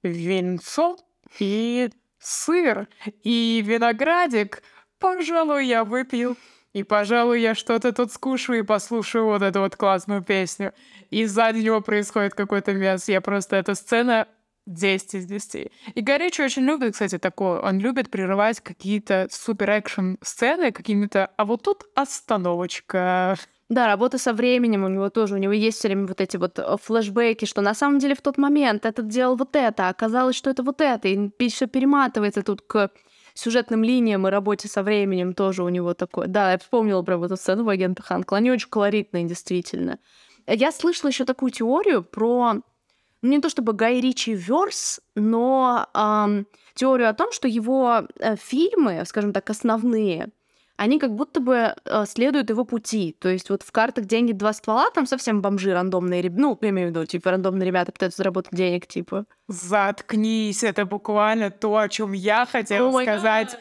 винцо 0.03 0.99
и 1.39 1.91
сыр 2.19 2.89
и 3.23 3.63
виноградик, 3.65 4.63
пожалуй, 4.99 5.67
я 5.67 5.85
выпью. 5.85 6.37
И, 6.73 6.85
пожалуй, 6.85 7.41
я 7.41 7.55
что-то 7.55 7.93
тут 7.93 8.13
скушаю 8.13 8.61
и 8.61 8.63
послушаю 8.63 9.27
вот 9.27 9.43
эту 9.43 9.61
вот 9.61 9.77
классную 9.77 10.23
песню. 10.23 10.73
И 11.11 11.27
сзади 11.27 11.59
него 11.59 11.81
происходит 11.83 12.35
какой-то 12.35 12.73
мяс. 12.73 13.09
Я 13.09 13.21
просто... 13.21 13.57
Эта 13.57 13.75
сцена 13.75 14.27
10 14.67 15.15
из 15.15 15.27
10. 15.27 15.73
И 15.95 16.01
Горячий 16.01 16.43
очень 16.43 16.63
любит, 16.63 16.93
кстати, 16.93 17.19
такое. 17.19 17.61
Он 17.61 17.79
любит 17.79 18.11
прерывать 18.11 18.61
какие-то 18.61 19.29
супер-экшн 19.31 20.15
сцены 20.23 20.73
какими-то... 20.73 21.31
А 21.37 21.45
вот 21.45 21.63
тут 21.63 21.85
остановочка. 21.95 23.37
Да, 23.69 23.87
работа 23.87 24.19
со 24.19 24.33
временем 24.33 24.85
у 24.85 24.89
него 24.89 25.11
тоже. 25.11 25.35
У 25.35 25.39
него 25.39 25.53
есть 25.53 25.79
все 25.79 25.89
время 25.89 26.07
вот 26.07 26.21
эти 26.21 26.37
вот 26.37 26.59
э, 26.59 26.77
флешбеки, 26.83 27.45
что 27.45 27.61
на 27.61 27.75
самом 27.75 27.99
деле 27.99 28.15
в 28.15 28.23
тот 28.23 28.39
момент 28.39 28.87
этот 28.87 29.09
делал 29.09 29.37
вот 29.37 29.57
это, 29.57 29.87
а 29.87 29.91
оказалось, 29.91 30.37
что 30.37 30.51
это 30.51 30.63
вот 30.63 30.81
это. 30.81 31.09
И 31.09 31.49
все 31.49 31.67
перематывается 31.67 32.43
тут 32.43 32.63
к 32.63 32.91
сюжетным 33.35 33.83
линиям 33.85 34.27
и 34.27 34.31
работе 34.31 34.69
со 34.69 34.83
временем 34.83 35.35
тоже 35.35 35.63
у 35.63 35.69
него 35.69 35.95
такое. 35.95 36.27
Да, 36.27 36.53
я 36.53 36.59
вспомнила 36.59 37.03
про 37.03 37.25
эту 37.25 37.37
сцену 37.37 37.65
в 37.65 37.69
агентах 37.69 38.07
Ханкла. 38.07 38.39
Они 38.39 38.51
очень 38.51 38.69
колоритные, 38.69 39.25
действительно. 39.25 39.99
Я 40.47 40.73
слышала 40.73 41.09
еще 41.09 41.25
такую 41.25 41.51
теорию 41.51 42.03
про 42.03 42.55
ну, 43.23 43.31
не 43.31 43.41
то 43.41 43.49
чтобы 43.49 43.73
Гай 43.73 44.01
Ричи 44.01 44.35
верс, 44.35 45.01
но 45.15 45.87
эм, 45.95 46.47
теорию 46.75 47.09
о 47.09 47.15
том, 47.15 47.31
что 47.31 47.47
его 47.47 48.03
э, 48.19 48.37
фильмы, 48.37 49.05
скажем 49.07 49.33
так, 49.33 49.49
основные, 49.49 50.31
они 50.77 50.99
как 50.99 51.15
будто 51.15 51.41
бы 51.41 51.75
э, 51.85 52.05
следуют 52.07 52.51
его 52.51 52.65
пути. 52.65 53.17
То 53.21 53.29
есть 53.29 53.51
вот 53.51 53.63
в 53.63 53.71
картах 53.73 54.07
«Деньги. 54.07 54.33
Два 54.33 54.53
ствола» 54.53 54.91
там 54.91 55.07
совсем 55.07 55.43
бомжи 55.43 55.73
рандомные, 55.73 56.31
ну, 56.31 56.59
я 56.61 56.71
имею 56.71 56.89
в 56.89 56.91
виду, 56.91 57.07
типа, 57.07 57.33
рандомные 57.33 57.67
ребята 57.67 57.93
пытаются 57.93 58.19
заработать 58.19 58.53
денег, 58.53 58.87
типа. 58.87 59.27
Заткнись, 59.49 60.65
это 60.65 60.87
буквально 60.87 61.51
то, 61.51 61.77
о 61.77 61.89
чем 61.89 62.13
я 62.13 62.47
хотела 62.47 62.91
oh 62.91 63.03
сказать. 63.03 63.59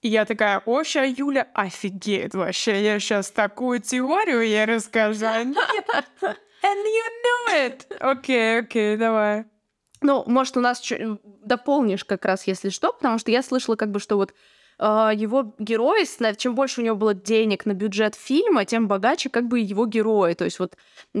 И 0.00 0.08
я 0.08 0.24
такая, 0.24 0.62
о, 0.66 0.82
ща 0.82 1.04
Юля 1.04 1.48
офигеет 1.54 2.34
вообще, 2.34 2.82
я 2.82 2.98
сейчас 2.98 3.30
такую 3.30 3.80
теорию 3.80 4.42
ей 4.42 4.64
расскажу. 4.64 5.24
And 5.24 5.54
you 6.64 7.06
knew 7.22 7.54
it! 7.54 7.86
Окей, 8.00 8.58
okay, 8.58 8.58
окей, 8.60 8.94
okay, 8.94 8.96
давай. 8.96 9.44
Ну, 10.00 10.24
может, 10.26 10.56
у 10.56 10.60
нас 10.60 10.82
дополнишь 11.44 12.04
как 12.04 12.24
раз, 12.24 12.46
если 12.46 12.70
что, 12.70 12.92
потому 12.92 13.18
что 13.18 13.30
я 13.30 13.42
слышала 13.42 13.76
как 13.76 13.90
бы, 13.90 14.00
что 14.00 14.16
вот 14.16 14.34
его 14.82 15.54
герой, 15.58 16.04
чем 16.36 16.54
больше 16.54 16.80
у 16.80 16.84
него 16.84 16.96
было 16.96 17.14
денег 17.14 17.66
на 17.66 17.74
бюджет 17.74 18.14
фильма, 18.14 18.64
тем 18.64 18.88
богаче 18.88 19.28
как 19.30 19.46
бы 19.46 19.60
его 19.60 19.86
герои. 19.86 20.34
То 20.34 20.44
есть 20.44 20.58
вот 20.58 20.76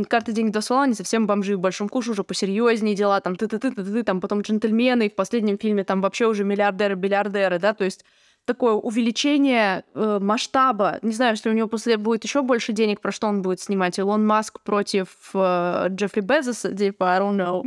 «Карты, 0.08 0.32
деньги, 0.32 0.50
два 0.50 0.62
ствола» 0.62 0.86
не 0.86 0.94
совсем 0.94 1.26
бомжи, 1.26 1.56
в 1.56 1.60
«Большом 1.60 1.88
куше» 1.88 2.10
уже 2.10 2.24
посерьезнее 2.24 2.94
дела, 2.94 3.20
там 3.20 3.36
ты-ты-ты-ты-ты, 3.36 4.02
там 4.02 4.20
потом 4.20 4.40
«Джентльмены», 4.40 5.06
и 5.06 5.10
в 5.10 5.14
последнем 5.14 5.58
фильме 5.58 5.84
там 5.84 6.00
вообще 6.00 6.26
уже 6.26 6.44
миллиардеры-биллиардеры, 6.44 7.58
да, 7.58 7.72
то 7.72 7.84
есть 7.84 8.04
такое 8.44 8.72
увеличение 8.72 9.84
э, 9.94 10.18
масштаба. 10.20 10.98
Не 11.02 11.12
знаю, 11.12 11.34
если 11.34 11.48
у 11.48 11.52
него 11.52 11.68
после 11.68 11.96
будет 11.96 12.24
еще 12.24 12.42
больше 12.42 12.72
денег, 12.72 13.00
про 13.00 13.12
что 13.12 13.28
он 13.28 13.42
будет 13.42 13.60
снимать. 13.60 13.98
Илон 13.98 14.26
Маск 14.26 14.60
против 14.60 15.30
э, 15.34 15.86
Джеффри 15.90 16.20
Безоса, 16.20 16.74
типа, 16.74 17.14
I 17.14 17.20
don't 17.20 17.36
know. 17.36 17.62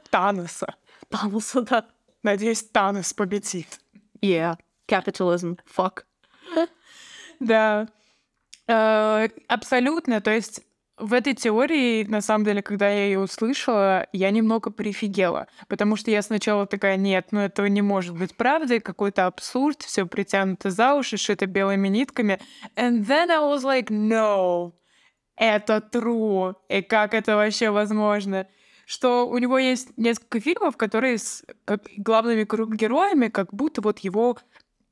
Таноса. 0.10 0.74
Таноса, 1.08 1.62
да. 1.62 1.86
Надеюсь, 2.22 2.62
Танос 2.64 3.12
победит. 3.12 3.78
Yeah, 4.20 4.56
capitalism, 4.88 5.58
fuck. 5.66 6.04
Да. 7.38 7.86
Э, 8.66 9.28
абсолютно. 9.48 10.22
То 10.22 10.30
есть 10.30 10.62
в 10.98 11.12
этой 11.12 11.34
теории, 11.34 12.04
на 12.04 12.20
самом 12.20 12.44
деле, 12.44 12.62
когда 12.62 12.88
я 12.88 13.06
ее 13.06 13.18
услышала, 13.18 14.06
я 14.12 14.30
немного 14.30 14.70
прифигела, 14.70 15.46
потому 15.68 15.96
что 15.96 16.10
я 16.10 16.22
сначала 16.22 16.66
такая, 16.66 16.96
нет, 16.96 17.28
ну 17.32 17.40
этого 17.40 17.66
не 17.66 17.82
может 17.82 18.16
быть 18.16 18.34
правдой, 18.36 18.80
какой-то 18.80 19.26
абсурд, 19.26 19.82
все 19.82 20.06
притянуто 20.06 20.70
за 20.70 20.94
уши, 20.94 21.18
шито 21.18 21.46
белыми 21.46 21.88
нитками. 21.88 22.40
And 22.76 23.04
then 23.06 23.30
I 23.30 23.40
was 23.40 23.62
like, 23.62 23.88
no, 23.88 24.72
это 25.36 25.82
true, 25.92 26.54
и 26.68 26.80
как 26.80 27.12
это 27.12 27.36
вообще 27.36 27.70
возможно? 27.70 28.46
Что 28.86 29.28
у 29.28 29.36
него 29.36 29.58
есть 29.58 29.98
несколько 29.98 30.40
фильмов, 30.40 30.76
которые 30.76 31.18
с 31.18 31.44
главными 31.98 32.44
героями, 32.74 33.28
как 33.28 33.52
будто 33.52 33.82
вот 33.82 33.98
его 33.98 34.38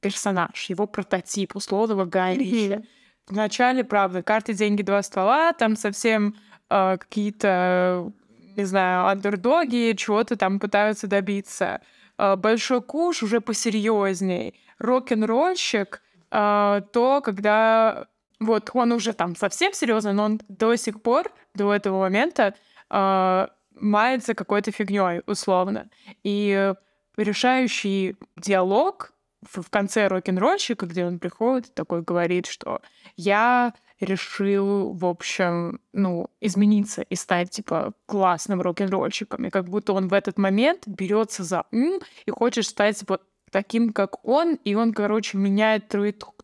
персонаж, 0.05 0.67
его 0.69 0.87
прототип 0.87 1.57
условного 1.57 2.05
Гая 2.05 2.37
Ричи. 2.37 2.81
В 3.27 3.33
начале, 3.33 3.85
правда, 3.85 4.23
карты, 4.23 4.53
деньги, 4.53 4.83
два 4.83 5.03
ствола, 5.03 5.55
там 5.55 5.77
совсем 5.77 6.35
э, 6.69 6.99
какие-то, 6.99 8.13
не 8.55 8.65
знаю, 8.65 9.07
андердоги 9.07 9.95
чего-то 9.97 10.37
там 10.37 10.61
пытаются 10.61 11.07
добиться. 11.07 11.81
Э, 12.19 12.37
большой 12.37 12.83
куш 12.83 13.23
уже 13.23 13.41
посерьезней. 13.41 14.61
Рок-н-ролльщик 14.79 16.03
э, 16.31 16.83
то, 16.93 17.23
когда 17.25 18.07
вот 18.41 18.71
он 18.75 18.93
уже 18.93 19.15
там 19.15 19.37
совсем 19.37 19.73
серьезный, 19.73 20.13
но 20.13 20.25
он 20.25 20.41
до 20.51 20.77
сих 20.77 21.01
пор, 21.01 21.33
до 21.55 21.73
этого 21.73 22.01
момента, 22.01 22.55
э, 22.91 23.47
мается 23.81 24.35
какой-то 24.35 24.71
фигней, 24.71 25.23
условно. 25.27 25.89
И 26.25 26.75
решающий 27.17 28.17
диалог 28.37 29.14
в 29.51 29.71
конце 29.71 30.09
рок-н-ролльщика, 30.09 30.87
где 30.87 31.05
он 31.05 31.19
приходит, 31.19 31.75
такой 31.75 32.03
говорит, 32.03 32.47
что 32.47 32.81
я 33.17 33.75
решил, 34.01 34.93
в 34.93 35.07
общем, 35.07 35.81
ну, 35.93 36.29
измениться 36.41 37.03
и 37.03 37.15
стать, 37.15 37.51
типа, 37.51 37.93
классным 38.07 38.61
рок-н-ролльщиком. 38.61 39.47
И 39.47 39.51
как 39.51 39.69
будто 39.69 39.93
он 39.93 40.09
в 40.09 40.13
этот 40.13 40.39
момент 40.39 40.87
берется 40.87 41.45
за 41.45 41.65
ум 41.73 42.01
и 42.27 42.31
хочет 42.31 42.67
стать 42.67 43.03
вот 43.09 43.23
таким, 43.51 43.93
как 43.93 44.27
он, 44.27 44.55
и 44.65 44.75
он, 44.75 44.93
короче, 44.93 45.39
меняет 45.39 45.89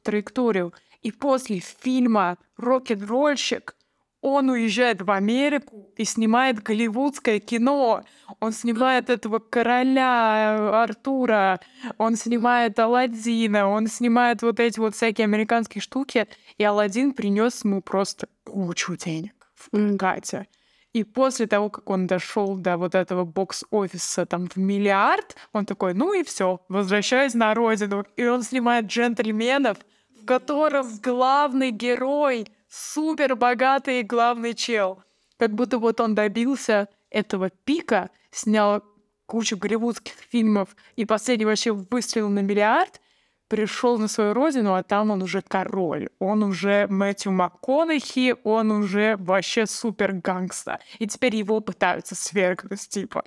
траекторию. 0.02 0.72
И 1.02 1.10
после 1.12 1.58
фильма 1.58 2.38
«Рок-н-ролльщик» 2.56 3.74
он 4.22 4.50
уезжает 4.50 5.00
в 5.02 5.10
Америку 5.10 5.90
и 5.96 6.04
снимает 6.04 6.62
голливудское 6.62 7.40
кино. 7.40 8.04
Он 8.38 8.52
снимает 8.52 9.08
этого 9.08 9.38
короля 9.38 10.56
э, 10.58 10.82
Артура, 10.82 11.60
он 11.98 12.16
снимает 12.16 12.78
Алладина, 12.78 13.68
он 13.68 13.86
снимает 13.86 14.42
вот 14.42 14.60
эти 14.60 14.78
вот 14.78 14.94
всякие 14.94 15.24
американские 15.24 15.80
штуки, 15.80 16.26
и 16.58 16.64
Алладин 16.64 17.12
принес 17.12 17.64
ему 17.64 17.80
просто 17.80 18.28
кучу 18.44 18.96
денег 18.96 19.34
в 19.54 19.96
Кате. 19.96 20.46
И 20.92 21.04
после 21.04 21.46
того, 21.46 21.70
как 21.70 21.88
он 21.88 22.06
дошел 22.06 22.56
до 22.56 22.76
вот 22.76 22.96
этого 22.96 23.24
бокс-офиса 23.24 24.26
там 24.26 24.48
в 24.48 24.56
миллиард, 24.56 25.36
он 25.52 25.64
такой, 25.64 25.94
ну 25.94 26.12
и 26.12 26.24
все, 26.24 26.60
возвращаюсь 26.68 27.34
на 27.34 27.54
родину. 27.54 28.04
И 28.16 28.26
он 28.26 28.42
снимает 28.42 28.86
джентльменов, 28.86 29.78
в 30.20 30.24
котором 30.24 30.88
главный 31.00 31.70
герой 31.70 32.48
супер 32.70 33.36
богатый 33.36 34.02
главный 34.02 34.54
чел. 34.54 35.02
Как 35.36 35.52
будто 35.54 35.78
вот 35.78 36.00
он 36.00 36.14
добился 36.14 36.88
этого 37.10 37.50
пика, 37.50 38.10
снял 38.30 38.82
кучу 39.26 39.56
голливудских 39.56 40.14
фильмов 40.30 40.76
и 40.96 41.04
последний 41.04 41.44
вообще 41.44 41.72
выстрелил 41.72 42.28
на 42.28 42.40
миллиард, 42.40 43.00
пришел 43.48 43.98
на 43.98 44.08
свою 44.08 44.32
родину, 44.32 44.74
а 44.74 44.82
там 44.82 45.10
он 45.10 45.22
уже 45.22 45.42
король. 45.42 46.08
Он 46.18 46.42
уже 46.42 46.86
Мэтью 46.88 47.32
МакКонахи, 47.32 48.36
он 48.44 48.70
уже 48.70 49.16
вообще 49.18 49.66
супер 49.66 50.12
гангста. 50.12 50.80
И 50.98 51.06
теперь 51.06 51.36
его 51.36 51.60
пытаются 51.60 52.14
свергнуть, 52.14 52.88
типа. 52.88 53.24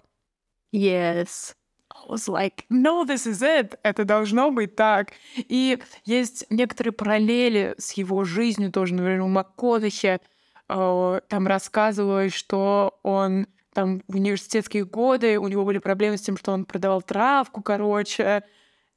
Yes. 0.74 1.56
Was 2.08 2.28
like, 2.28 2.66
no, 2.70 3.06
this 3.06 3.26
is 3.26 3.42
it. 3.42 3.78
Это 3.84 4.04
должно 4.04 4.52
быть 4.52 4.76
так. 4.76 5.14
И 5.38 5.80
есть 6.06 6.46
некоторые 6.50 6.92
параллели 6.92 7.76
с 7.78 7.94
его 7.94 8.24
жизнью 8.26 8.72
тоже. 8.72 8.94
Например, 8.94 9.22
у 9.22 9.28
МакКонахи 9.28 10.20
э, 10.70 11.20
там 11.30 11.48
рассказывалось, 11.48 12.34
что 12.34 13.00
он 13.04 13.48
там 13.74 14.02
в 14.08 14.16
университетские 14.16 14.86
годы 14.86 15.40
у 15.40 15.48
него 15.48 15.66
были 15.66 15.80
проблемы 15.80 16.18
с 16.18 16.22
тем, 16.22 16.38
что 16.38 16.52
он 16.52 16.66
продавал 16.66 17.02
травку, 17.02 17.62
короче. 17.62 18.44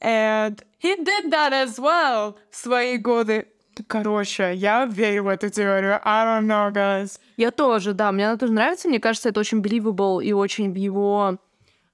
And 0.01 0.63
he 0.83 0.97
did 0.97 1.31
that 1.31 1.53
as 1.53 1.79
well 1.79 2.37
в 2.51 2.57
свои 2.57 2.99
годы. 2.99 3.49
Короче, 3.87 4.55
я 4.55 4.87
верю 4.87 5.25
в 5.25 5.29
эту 5.29 5.51
теорию. 5.51 6.01
I 6.03 6.25
don't 6.25 6.47
know, 6.47 6.73
guys. 6.73 7.19
Я 7.37 7.51
тоже, 7.51 7.93
да. 7.93 8.11
Мне 8.13 8.27
она 8.29 8.37
тоже 8.37 8.53
нравится. 8.53 8.89
Мне 8.89 9.01
кажется, 9.01 9.29
это 9.29 9.41
очень 9.41 9.61
believable 9.61 10.23
и 10.23 10.33
очень 10.33 10.73
в 10.73 10.77
его 10.77 11.39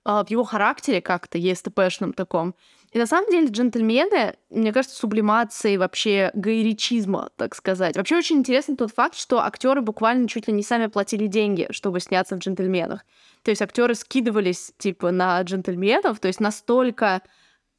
в 0.05 0.27
его 0.29 0.45
характере 0.45 1.01
как-то, 1.01 1.39
ЕСТПшном 1.39 2.13
таком. 2.13 2.55
И 2.93 2.99
на 2.99 3.07
самом 3.07 3.31
деле 3.31 3.49
джентльмены, 3.49 4.37
мне 4.51 4.73
кажется, 4.73 4.97
сублимацией 4.97 5.79
вообще 5.79 6.31
гайричизма, 6.35 7.31
так 7.37 7.55
сказать. 7.55 7.97
Вообще 7.97 8.17
очень 8.17 8.37
интересный 8.37 8.77
тот 8.77 8.93
факт, 8.93 9.17
что 9.17 9.41
актеры 9.41 9.81
буквально 9.81 10.29
чуть 10.29 10.47
ли 10.47 10.53
не 10.53 10.63
сами 10.63 10.89
платили 10.89 11.27
деньги, 11.27 11.69
чтобы 11.71 12.01
сняться 12.01 12.37
в 12.37 12.41
джентльменах. 12.41 13.05
То 13.43 13.51
есть 13.51 13.63
актеры 13.63 13.95
скидывались 13.95 14.73
типа 14.77 15.11
на 15.11 15.41
джентльменов, 15.41 16.21
то 16.21 16.29
есть 16.29 16.41
настолько 16.41 17.23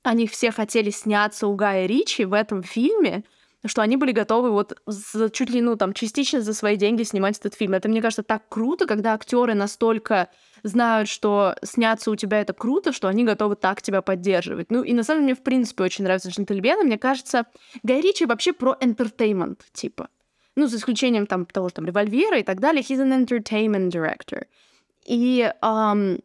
они 0.02 0.28
все 0.28 0.52
хотели 0.52 0.90
сняться 0.90 1.48
у 1.48 1.56
Гая 1.56 1.86
Ричи 1.86 2.26
в 2.26 2.34
этом 2.34 2.64
фильме, 2.64 3.24
что 3.66 3.82
они 3.82 3.96
были 3.96 4.12
готовы 4.12 4.52
вот 4.52 4.78
за, 4.86 5.30
чуть 5.30 5.50
ли, 5.50 5.62
ну, 5.62 5.78
там, 5.78 5.94
частично 5.94 6.42
за 6.42 6.54
свои 6.54 6.76
деньги 6.76 7.04
снимать 7.04 7.38
этот 7.38 7.54
фильм. 7.54 7.74
Это, 7.74 7.88
мне 7.88 8.02
кажется, 8.02 8.24
так 8.24 8.44
круто, 8.50 8.86
когда 8.86 9.14
актеры 9.14 9.54
настолько 9.54 10.30
знают, 10.64 11.10
что 11.10 11.56
сняться 11.64 12.10
у 12.10 12.16
тебя 12.16 12.42
это 12.42 12.54
круто, 12.54 12.92
что 12.92 13.08
они 13.08 13.24
готовы 13.24 13.56
так 13.56 13.82
тебя 13.82 14.02
поддерживать. 14.02 14.72
Ну, 14.72 14.84
и 14.84 14.94
на 14.94 15.04
самом 15.04 15.22
деле 15.22 15.34
мне, 15.34 15.36
в 15.36 15.44
принципе, 15.44 15.84
очень 15.84 16.04
нравится 16.04 16.30
«Джентльмены». 16.30 16.84
Мне 16.84 16.98
кажется, 16.98 17.46
Гай 17.84 18.02
Ричи 18.02 18.26
вообще 18.26 18.54
про 18.54 18.78
entertainment, 18.82 19.60
типа. 19.74 20.10
Ну, 20.56 20.68
за 20.68 20.78
исключением 20.78 21.28
там 21.28 21.46
того 21.46 21.70
же 21.70 21.76
там 21.76 21.86
«Револьвера» 21.86 22.40
и 22.40 22.44
так 22.44 22.60
далее. 22.60 22.82
He's 22.82 23.00
an 23.00 23.26
entertainment 23.26 23.90
director. 23.90 24.46
И 25.06 25.52
um, 25.62 26.22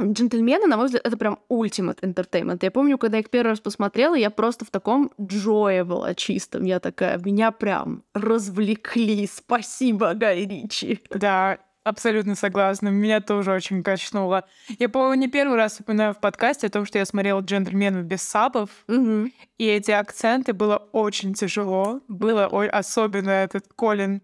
Джентльмены, 0.00 0.66
на 0.66 0.76
мой 0.76 0.86
взгляд, 0.86 1.06
это 1.06 1.16
прям 1.16 1.38
ультимат 1.48 2.00
entertainment. 2.02 2.58
Я 2.60 2.70
помню, 2.70 2.98
когда 2.98 3.16
я 3.16 3.22
их 3.22 3.30
первый 3.30 3.50
раз 3.50 3.60
посмотрела, 3.60 4.14
я 4.14 4.30
просто 4.30 4.66
в 4.66 4.70
таком 4.70 5.10
джое 5.18 5.84
была 5.84 6.14
чистом. 6.14 6.64
Я 6.64 6.80
такая, 6.80 7.18
меня 7.18 7.50
прям 7.50 8.04
развлекли. 8.12 9.26
Спасибо, 9.26 10.12
Гай 10.12 10.44
Ричи. 10.44 11.00
Да, 11.08 11.58
Абсолютно 11.86 12.34
согласна. 12.34 12.88
Меня 12.88 13.20
тоже 13.20 13.52
очень 13.52 13.84
качнуло. 13.84 14.44
Я, 14.80 14.88
по-моему, 14.88 15.14
не 15.14 15.28
первый 15.28 15.56
раз 15.56 15.78
упоминаю 15.78 16.14
в 16.14 16.18
подкасте 16.18 16.66
о 16.66 16.70
том, 16.70 16.84
что 16.84 16.98
я 16.98 17.06
смотрела 17.06 17.40
«Джентльменов 17.42 18.06
без 18.06 18.22
сабов», 18.22 18.70
угу. 18.88 19.30
и 19.56 19.64
эти 19.64 19.92
акценты 19.92 20.52
было 20.52 20.78
очень 20.90 21.32
тяжело. 21.34 22.00
Было 22.08 22.48
ой, 22.50 22.68
особенно 22.68 23.30
этот 23.30 23.68
Колин 23.76 24.20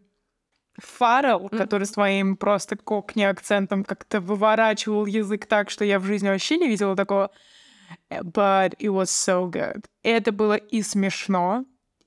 Фаррелл, 0.78 1.46
mm. 1.46 1.56
который 1.56 1.86
своим 1.86 2.36
просто 2.36 2.76
кокни 2.76 3.22
акцентом 3.22 3.84
как-то 3.84 4.20
выворачивал 4.20 5.06
язык 5.06 5.46
так, 5.46 5.70
что 5.70 5.84
я 5.84 6.00
в 6.00 6.04
жизни 6.04 6.30
вообще 6.30 6.56
не 6.56 6.66
видела 6.66 6.96
такого. 6.96 7.30
But 8.10 8.76
it 8.80 8.90
was 8.90 9.04
so 9.04 9.48
good. 9.48 9.84
И 10.02 10.08
это 10.08 10.32
было 10.32 10.56
и 10.56 10.82
смешно, 10.82 11.64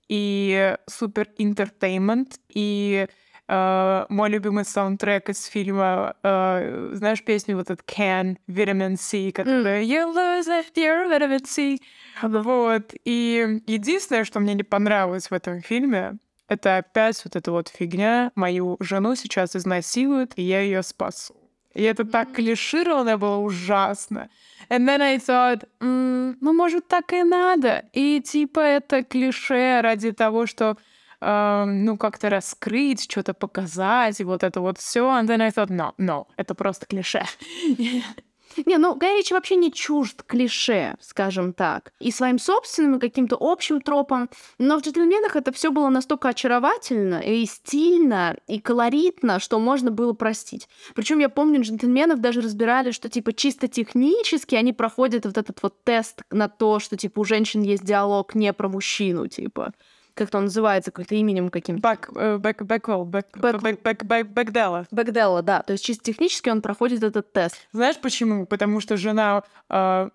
и 0.10 0.76
супер 0.86 1.30
entertainment, 1.39 2.39
и 2.50 3.08
Uh, 3.47 4.08
мой 4.10 4.29
любимый 4.31 4.65
саундтрек 4.65 5.29
из 5.29 5.45
фильма, 5.45 6.15
uh, 6.23 6.95
знаешь 6.95 7.23
песню 7.23 7.55
вот 7.55 7.69
этот 7.69 7.86
Can, 7.88 8.38
Vitamin 8.47 8.97
C, 8.97 9.31
которая 9.31 9.84
mm. 9.84 9.86
You 9.86 10.13
lose 10.15 10.47
your 10.75 11.08
vitamin 11.08 11.45
C. 11.45 11.77
Вот. 12.23 12.93
И 13.05 13.62
единственное, 13.67 14.23
что 14.23 14.39
мне 14.39 14.55
не 14.55 14.63
понравилось 14.63 15.29
в 15.29 15.34
этом 15.34 15.62
фильме, 15.62 16.17
это 16.47 16.77
опять 16.77 17.23
вот 17.23 17.36
эта 17.36 17.51
вот 17.51 17.69
фигня. 17.69 18.31
Мою 18.34 18.77
жену 18.79 19.15
сейчас 19.15 19.55
изнасилуют, 19.55 20.34
и 20.38 20.41
я 20.41 20.62
ее 20.62 20.81
спасу. 20.81 21.36
И 21.75 21.84
это 21.84 22.05
так 22.05 22.31
клишировано 22.31 23.17
было 23.17 23.38
ужасно. 23.38 24.29
And 24.69 24.88
then 24.88 25.01
I 25.01 25.17
thought, 25.17 25.67
«М, 25.81 26.38
ну, 26.39 26.53
может, 26.53 26.88
так 26.88 27.13
и 27.13 27.23
надо. 27.23 27.86
И 27.93 28.21
типа 28.21 28.60
это 28.60 29.03
клише 29.03 29.81
ради 29.81 30.12
того, 30.12 30.47
что 30.47 30.77
э, 31.26 31.66
ну, 31.66 31.98
как-то 31.98 32.30
раскрыть, 32.30 33.10
что-то 33.12 33.34
показать, 33.34 34.20
и 34.20 34.24
вот 34.24 34.44
это 34.44 34.62
вот 34.62 34.78
все. 34.78 35.06
And 35.06 35.28
then 35.28 35.42
I 35.42 35.50
thought, 35.50 35.70
no, 35.70 35.94
no, 35.98 36.28
это 36.38 36.54
просто 36.56 36.86
клише. 36.86 37.26
Не, 38.66 38.78
ну 38.78 38.96
Гай 38.96 39.18
Ричи 39.18 39.34
вообще 39.34 39.56
не 39.56 39.72
чужд 39.72 40.24
клише, 40.24 40.96
скажем 41.02 41.54
так, 41.54 41.92
и 42.00 42.12
своим 42.12 42.40
собственным, 42.40 42.98
и 42.98 43.00
каким-то 43.00 43.38
общим 43.40 43.82
тропом. 43.82 44.30
Но 44.58 44.78
в 44.78 44.82
«Джентльменах» 44.82 45.36
это 45.36 45.52
все 45.52 45.72
было 45.72 45.90
настолько 45.90 46.30
очаровательно, 46.30 47.20
и 47.20 47.46
стильно, 47.46 48.38
и 48.48 48.60
колоритно, 48.60 49.40
что 49.40 49.60
можно 49.60 49.92
было 49.92 50.14
простить. 50.14 50.70
Причем 50.94 51.20
я 51.20 51.30
помню, 51.30 51.62
«Джентльменов» 51.62 52.22
даже 52.22 52.42
разбирали, 52.42 52.92
что 52.92 53.10
типа 53.10 53.34
чисто 53.34 53.68
технически 53.68 54.56
они 54.56 54.72
проходят 54.74 55.26
вот 55.26 55.38
этот 55.38 55.62
вот 55.62 55.84
тест 55.84 56.22
на 56.32 56.48
то, 56.48 56.80
что 56.80 56.96
типа 56.96 57.20
у 57.20 57.26
женщин 57.26 57.62
есть 57.62 57.84
диалог 57.84 58.36
не 58.36 58.54
про 58.54 58.70
мужчину, 58.70 59.28
типа 59.28 59.74
как-то 60.15 60.38
он 60.39 60.45
называется, 60.45 60.91
каким-то 60.91 61.15
именем 61.15 61.49
каким-то. 61.49 61.82
Бэк, 61.88 62.10
э, 62.15 62.38
бэк, 62.38 62.63
бэквелл, 62.63 63.06
бэк, 63.06 63.25
Бэк- 63.38 63.60
бэк, 63.62 63.82
бэк, 63.84 64.04
бэк, 64.04 64.28
бэкделла. 64.28 64.88
Бэкделла, 64.91 65.41
да. 65.41 65.62
То 65.62 65.73
есть 65.73 65.86
чисто 65.86 66.04
технически 66.06 66.49
он 66.49 66.62
проходит 66.62 67.04
этот 67.04 67.32
тест. 67.34 67.67
Знаешь 67.71 67.97
почему? 67.97 68.45
Потому 68.45 68.80
что 68.80 68.97
жена 68.97 69.43
э, 69.69 70.10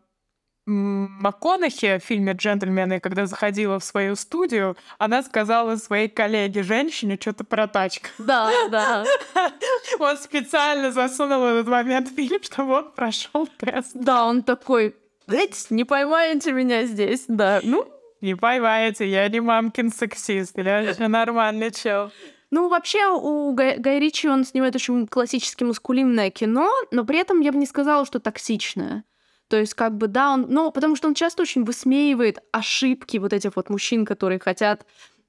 МакКонахи 0.66 1.98
в 1.98 2.04
фильме 2.04 2.32
«Джентльмены», 2.32 3.00
когда 3.00 3.26
заходила 3.26 3.78
в 3.78 3.84
свою 3.84 4.14
студию, 4.16 4.76
она 4.98 5.22
сказала 5.22 5.76
своей 5.76 6.08
коллеге, 6.08 6.62
женщине, 6.62 7.18
что-то 7.20 7.44
про 7.44 7.66
тачку. 7.66 8.08
Да, 8.18 8.50
да. 8.70 9.04
Он 9.98 10.16
специально 10.16 10.92
засунул 10.92 11.44
этот 11.44 11.66
момент 11.66 12.08
в 12.10 12.14
фильм, 12.14 12.42
чтобы 12.42 12.72
он 12.74 12.92
прошел 12.92 13.48
тест. 13.58 13.90
Да, 13.94 14.24
он 14.24 14.42
такой, 14.42 14.94
«Эть, 15.26 15.66
не 15.70 15.84
поймаете 15.84 16.52
меня 16.52 16.84
здесь, 16.84 17.24
да. 17.28 17.60
Ну, 17.62 17.86
Не 18.20 18.34
поймаете, 18.34 19.08
я 19.08 19.28
не 19.28 19.40
мамкин 19.40 19.90
сексист, 19.90 20.58
я 20.58 20.92
же 20.92 21.08
нормальный 21.08 21.70
чел. 21.70 22.10
Ну, 22.50 22.68
вообще, 22.68 23.06
у 23.06 23.52
Гай, 23.54 23.78
Гай 23.78 24.00
Ричи 24.00 24.28
он 24.28 24.44
снимает 24.44 24.74
очень 24.74 25.06
классически 25.06 25.62
маскулинное 25.64 26.30
кино, 26.30 26.70
но 26.90 27.04
при 27.04 27.18
этом 27.18 27.40
я 27.40 27.52
бы 27.52 27.58
не 27.58 27.66
сказала, 27.66 28.04
что 28.04 28.18
токсичное. 28.18 29.04
То 29.48 29.56
есть, 29.56 29.74
как 29.74 29.96
бы, 29.96 30.08
да, 30.08 30.32
он... 30.32 30.46
Ну, 30.48 30.70
потому 30.70 30.96
что 30.96 31.08
он 31.08 31.14
часто 31.14 31.42
очень 31.42 31.64
высмеивает 31.64 32.38
ошибки 32.52 33.18
вот 33.18 33.32
этих 33.32 33.56
вот 33.56 33.70
мужчин, 33.70 34.04
которые 34.04 34.40
хотят 34.40 34.84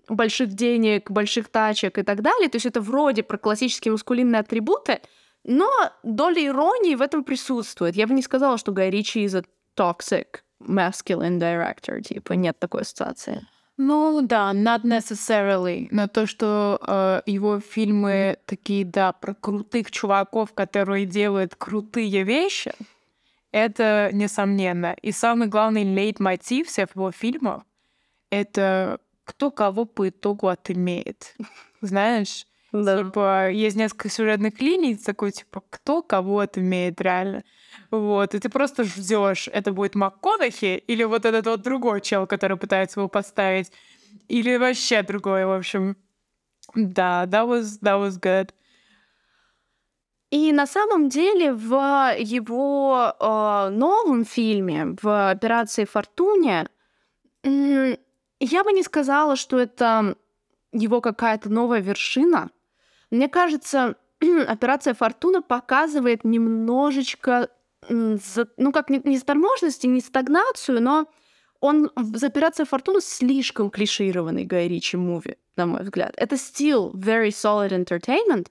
больших 0.09 0.49
денег, 0.53 1.09
больших 1.11 1.47
тачек 1.49 1.97
и 1.97 2.03
так 2.03 2.21
далее. 2.21 2.49
То 2.49 2.57
есть 2.57 2.65
это 2.65 2.81
вроде 2.81 3.23
про 3.23 3.37
классические 3.37 3.93
маскулинные 3.93 4.39
атрибуты, 4.39 5.01
но 5.43 5.69
доля 6.03 6.45
иронии 6.45 6.95
в 6.95 7.01
этом 7.01 7.23
присутствует. 7.23 7.95
Я 7.95 8.07
бы 8.07 8.13
не 8.13 8.21
сказала, 8.21 8.57
что 8.57 8.71
Гай 8.71 8.89
Ричи 8.89 9.25
a 9.25 9.43
toxic 9.77 10.41
masculine 10.67 11.39
director, 11.39 12.01
типа, 12.01 12.33
нет 12.33 12.57
такой 12.59 12.81
ассоциации. 12.81 13.45
Ну 13.77 14.21
да, 14.21 14.51
not 14.53 14.83
necessarily. 14.83 15.87
Но 15.91 16.07
то, 16.07 16.27
что 16.27 16.79
э, 16.85 17.21
его 17.25 17.59
фильмы 17.59 18.37
такие, 18.45 18.85
да, 18.85 19.11
про 19.11 19.33
крутых 19.33 19.89
чуваков, 19.89 20.53
которые 20.53 21.05
делают 21.05 21.55
крутые 21.55 22.23
вещи, 22.23 22.73
это 23.51 24.09
несомненно. 24.13 24.95
И 25.01 25.11
самый 25.11 25.47
главный 25.47 25.83
лейтмотив 25.83 26.67
всех 26.67 26.95
его 26.95 27.11
фильмов— 27.11 27.63
это 28.29 28.99
кто 29.23 29.49
кого 29.51 29.85
по 29.85 30.09
итогу 30.09 30.47
отымеет. 30.47 31.35
Знаешь? 31.81 32.45
Типа, 32.71 33.49
есть 33.49 33.75
несколько 33.75 34.09
сюжетных 34.09 34.61
линий, 34.61 34.95
такой, 34.95 35.31
типа, 35.31 35.61
кто 35.69 36.01
кого 36.01 36.39
отымеет 36.39 37.01
реально. 37.01 37.43
Вот, 37.89 38.35
и 38.35 38.39
ты 38.39 38.49
просто 38.49 38.83
ждешь, 38.83 39.47
это 39.51 39.71
будет 39.71 39.95
МакКонахи 39.95 40.83
или 40.87 41.03
вот 41.03 41.25
этот 41.25 41.45
вот 41.45 41.61
другой 41.61 42.01
чел, 42.01 42.27
который 42.27 42.57
пытается 42.57 42.99
его 42.99 43.07
поставить, 43.09 43.71
или 44.27 44.57
вообще 44.57 45.03
другой, 45.03 45.45
в 45.45 45.51
общем. 45.51 45.97
Да, 46.75 47.25
that 47.25 47.47
was, 47.47 47.79
that 47.81 47.99
was 47.99 48.19
good. 48.19 48.49
И 50.31 50.53
на 50.53 50.65
самом 50.65 51.09
деле 51.09 51.51
в 51.51 52.15
его 52.17 53.13
э, 53.19 53.69
новом 53.69 54.23
фильме, 54.23 54.95
в 55.01 55.29
«Операции 55.29 55.83
Фортуне», 55.83 56.69
я 57.43 58.63
бы 58.63 58.71
не 58.71 58.83
сказала, 58.83 59.35
что 59.35 59.59
это 59.59 60.15
его 60.71 61.01
какая-то 61.01 61.49
новая 61.49 61.81
вершина. 61.81 62.49
Мне 63.09 63.27
кажется, 63.27 63.95
«Операция 64.47 64.93
Фортуна» 64.93 65.41
показывает 65.41 66.23
немножечко, 66.23 67.49
ну 67.89 68.71
как, 68.71 68.89
не, 68.89 69.01
не 69.03 69.17
заторможенность 69.17 69.85
и 69.85 69.87
не 69.87 70.01
стагнацию, 70.01 70.81
но 70.81 71.07
он 71.59 71.91
за 71.95 72.27
«Операция 72.27 72.65
Фортуна» 72.65 73.01
слишком 73.01 73.69
клишированный 73.69 74.45
Гай 74.45 74.67
Ричи 74.67 74.97
муви, 74.97 75.37
на 75.55 75.65
мой 75.65 75.83
взгляд. 75.83 76.13
Это 76.17 76.35
still 76.35 76.91
very 76.93 77.29
solid 77.29 77.69
entertainment, 77.69 78.47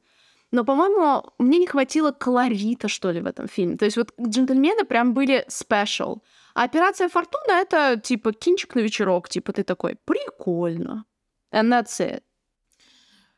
но, 0.52 0.64
по-моему, 0.64 1.22
мне 1.38 1.58
не 1.58 1.66
хватило 1.66 2.10
колорита, 2.12 2.88
что 2.88 3.10
ли, 3.10 3.20
в 3.20 3.26
этом 3.26 3.46
фильме. 3.46 3.76
То 3.76 3.84
есть 3.84 3.96
вот 3.96 4.12
джентльмены 4.20 4.84
прям 4.84 5.14
были 5.14 5.44
special. 5.48 6.22
А 6.54 6.64
операция 6.64 7.08
Фортуна 7.08 7.52
это 7.52 8.00
типа 8.00 8.32
кинчик 8.32 8.74
на 8.74 8.80
вечерок. 8.80 9.28
Типа 9.28 9.52
ты 9.52 9.62
такой, 9.62 9.96
прикольно. 10.04 11.04
And 11.52 11.68
that's 11.68 12.00
it. 12.00 12.22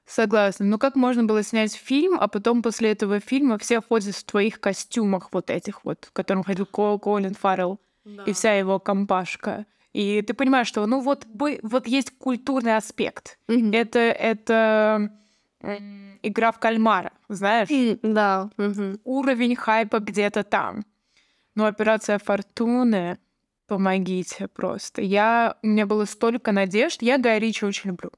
Согласна. 0.06 0.66
Ну 0.66 0.78
как 0.78 0.96
можно 0.96 1.24
было 1.24 1.42
снять 1.42 1.74
фильм, 1.74 2.18
а 2.20 2.28
потом 2.28 2.62
после 2.62 2.90
этого 2.92 3.20
фильма 3.20 3.56
все 3.58 3.80
ходят 3.80 4.14
в 4.14 4.24
твоих 4.24 4.60
костюмах 4.60 5.28
вот 5.32 5.48
этих 5.50 5.84
вот, 5.84 6.06
в 6.06 6.12
котором 6.12 6.42
ходил 6.42 6.66
Кол 6.66 6.98
Колин 6.98 7.34
Фаррелл 7.34 7.80
и 8.26 8.32
вся 8.32 8.52
его 8.54 8.78
компашка. 8.78 9.64
И 9.92 10.22
ты 10.22 10.34
понимаешь, 10.34 10.66
что 10.66 10.84
ну 10.86 11.00
вот, 11.00 11.26
вот 11.62 11.86
есть 11.86 12.10
культурный 12.18 12.76
аспект. 12.76 13.38
Мгм. 13.48 13.72
Это, 13.72 13.98
это 14.00 15.12
игра 16.22 16.50
в 16.50 16.58
кальмара, 16.58 17.12
знаешь? 17.28 17.68
М, 17.70 17.98
Да. 18.02 18.50
мгм. 18.56 18.98
Уровень 19.04 19.54
хайпа 19.54 20.00
где-то 20.00 20.42
там. 20.42 20.84
Но 21.54 21.66
операция 21.66 22.18
Фортуны, 22.18 23.18
помогите 23.66 24.48
просто. 24.48 25.02
Я, 25.02 25.56
у 25.62 25.66
меня 25.66 25.86
было 25.86 26.06
столько 26.06 26.52
надежд. 26.52 27.02
Я 27.02 27.18
Гая 27.18 27.38
Ричи 27.38 27.64
очень 27.64 27.90
люблю. 27.90 28.10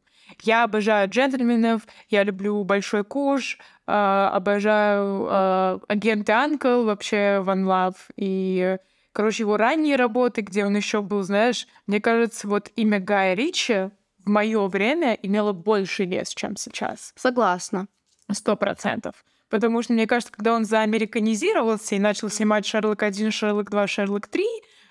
Я 0.43 0.65
обожаю 0.65 1.09
джентльменов, 1.09 1.83
я 2.09 2.23
люблю 2.23 2.63
Большой 2.65 3.05
Куш, 3.05 3.59
а, 3.87 4.31
обожаю 4.31 5.27
а, 5.29 5.81
Агент 5.89 6.29
Анкл, 6.31 6.85
вообще 6.85 7.43
One 7.45 7.65
Love. 7.65 7.97
И, 8.17 8.79
короче, 9.13 9.43
его 9.43 9.57
ранние 9.57 9.97
работы, 9.97 10.41
где 10.43 10.65
он 10.65 10.77
еще 10.77 11.03
был, 11.03 11.23
знаешь, 11.23 11.67
мне 11.87 12.01
кажется, 12.01 12.49
вот 12.49 12.71
имя 12.77 13.01
Гая 13.01 13.35
Ричи 13.35 13.91
в 14.25 14.29
мое 14.29 14.67
время 14.69 15.15
имело 15.23 15.53
больше 15.53 16.05
вес, 16.05 16.31
чем 16.35 16.57
сейчас. 16.57 17.13
Согласна. 17.17 17.89
Сто 18.33 18.57
процентов. 18.57 19.15
Потому 19.51 19.83
что, 19.83 19.93
мне 19.93 20.07
кажется, 20.07 20.33
когда 20.33 20.55
он 20.55 20.65
заамериканизировался 20.65 21.95
и 21.95 21.99
начал 21.99 22.31
снимать 22.31 22.67
Шерлок 22.67 23.03
1, 23.03 23.31
Шерлок 23.31 23.71
2, 23.71 23.87
Шерлок 23.87 24.27
3, 24.27 24.45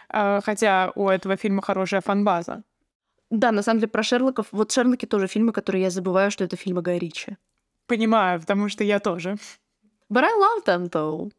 э, 0.10 0.41
хотя 0.43 0.91
у 0.96 1.10
этого 1.10 1.36
фильма 1.36 1.62
хорошая 1.62 2.02
фанбаза. 2.02 2.63
Да, 3.34 3.52
на 3.52 3.63
самом 3.63 3.80
деле 3.80 3.89
про 3.89 4.04
Шерлоков... 4.04 4.48
Вот 4.52 4.72
Шерлоки 4.72 5.08
тоже 5.08 5.26
фильмы, 5.26 5.54
которые 5.54 5.82
я 5.82 5.89
забываю, 5.89 6.30
что 6.30 6.43
это 6.43 6.56
фильмы 6.56 6.84
Гая 6.84 7.00
Ричи. 7.00 7.36
Понимаю, 7.88 8.39
потому 8.39 8.69
что 8.69 8.84
я 8.84 9.00
тоже. 9.00 9.38
But 10.08 10.24
I 10.24 10.34
love 10.34 10.63
them, 10.67 10.91
though. 10.91 11.32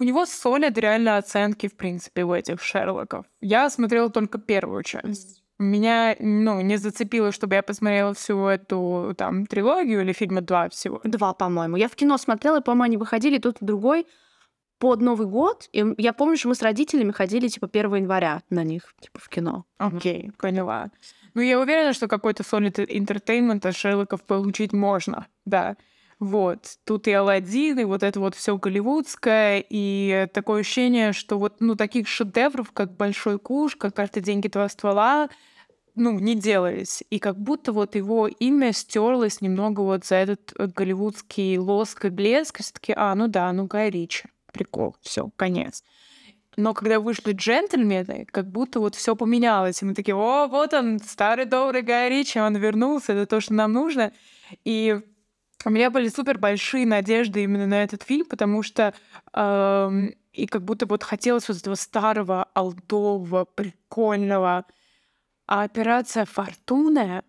У 0.00 0.02
него 0.02 0.26
солид 0.26 0.76
реально 0.78 1.18
оценки, 1.18 1.68
в 1.68 1.76
принципе, 1.76 2.24
у 2.24 2.34
этих 2.34 2.60
Шерлоков. 2.60 3.24
Я 3.40 3.70
смотрела 3.70 4.10
только 4.10 4.38
первую 4.38 4.82
часть. 4.82 5.44
Меня, 5.60 6.16
ну, 6.18 6.60
не 6.60 6.76
зацепило, 6.76 7.30
чтобы 7.30 7.54
я 7.54 7.62
посмотрела 7.62 8.12
всю 8.12 8.46
эту, 8.46 9.14
там, 9.16 9.46
трилогию 9.46 10.00
или 10.00 10.12
фильма 10.12 10.40
два 10.40 10.68
всего. 10.70 11.00
Два, 11.04 11.34
по-моему. 11.34 11.76
Я 11.76 11.88
в 11.88 11.94
кино 11.94 12.18
смотрела, 12.18 12.58
и, 12.58 12.62
по-моему, 12.62 12.82
они 12.82 12.96
выходили 12.96 13.38
тут 13.38 13.58
другой 13.60 14.08
под 14.80 15.02
Новый 15.02 15.28
год. 15.28 15.68
И 15.72 15.84
я 15.98 16.12
помню, 16.12 16.36
что 16.36 16.48
мы 16.48 16.54
с 16.56 16.62
родителями 16.62 17.12
ходили, 17.12 17.46
типа, 17.46 17.68
1 17.70 17.94
января 17.94 18.42
на 18.50 18.64
них, 18.64 18.94
типа, 19.00 19.20
в 19.20 19.28
кино. 19.28 19.66
Окей, 19.78 20.32
поняла. 20.38 20.90
Ну, 21.34 21.42
я 21.42 21.60
уверена, 21.60 21.92
что 21.92 22.08
какой-то 22.08 22.42
солид 22.42 22.80
интертеймент 22.80 23.64
от 23.66 23.76
Шерлоков 23.76 24.24
получить 24.24 24.72
можно, 24.72 25.26
да. 25.44 25.76
Вот. 26.18 26.78
Тут 26.84 27.08
и 27.08 27.12
Алладин, 27.12 27.78
и 27.78 27.84
вот 27.84 28.02
это 28.02 28.20
вот 28.20 28.34
все 28.34 28.56
голливудское, 28.56 29.64
и 29.68 30.26
такое 30.32 30.62
ощущение, 30.62 31.12
что 31.12 31.38
вот, 31.38 31.56
ну, 31.60 31.76
таких 31.76 32.08
шедевров, 32.08 32.72
как 32.72 32.96
«Большой 32.96 33.38
куш», 33.38 33.76
как 33.76 33.94
«Карты, 33.94 34.20
деньги, 34.20 34.48
два 34.48 34.68
ствола», 34.68 35.28
ну, 35.94 36.18
не 36.18 36.34
делались. 36.34 37.04
И 37.10 37.18
как 37.18 37.38
будто 37.38 37.72
вот 37.72 37.96
его 37.96 38.28
имя 38.28 38.72
стерлось 38.72 39.42
немного 39.42 39.82
вот 39.82 40.06
за 40.06 40.16
этот 40.16 40.52
э, 40.56 40.68
голливудский 40.68 41.58
лоск 41.58 42.06
и 42.06 42.08
блеск. 42.08 42.60
И 42.60 42.62
все 42.62 42.72
таки 42.72 42.94
а, 42.96 43.14
ну 43.14 43.28
да, 43.28 43.52
ну 43.52 43.66
Гай 43.66 43.90
Ричи. 43.90 44.24
Прикол, 44.52 44.96
все, 45.00 45.30
конец. 45.36 45.82
Но 46.56 46.74
когда 46.74 46.98
вышли 47.00 47.32
джентльмены, 47.32 48.26
как 48.30 48.50
будто 48.50 48.80
вот 48.80 48.94
все 48.94 49.14
поменялось. 49.16 49.82
И 49.82 49.84
мы 49.84 49.94
такие, 49.94 50.14
о, 50.16 50.46
вот 50.48 50.74
он, 50.74 50.98
старый 50.98 51.44
добрый 51.44 51.82
Гай 51.82 52.10
Ричи, 52.10 52.38
он 52.40 52.56
вернулся, 52.56 53.12
это 53.12 53.26
то, 53.26 53.40
что 53.40 53.54
нам 53.54 53.72
нужно. 53.72 54.12
И 54.64 55.00
У 55.64 55.70
меня 55.70 55.90
были 55.90 56.08
супер 56.08 56.38
большие 56.38 56.86
надежды 56.86 57.42
именно 57.44 57.66
на 57.66 57.82
этот 57.82 58.02
фильм, 58.02 58.24
потому 58.24 58.62
что 58.62 58.94
эм, 59.34 60.14
и 60.32 60.46
как 60.46 60.64
будто 60.64 60.86
вот 60.86 61.02
хотелось 61.02 61.48
вот 61.48 61.58
этого 61.58 61.74
старого, 61.74 62.44
алдового, 62.54 63.44
прикольного. 63.44 64.64
А 65.46 65.62
операция 65.64 66.24
Фортуна 66.24 67.24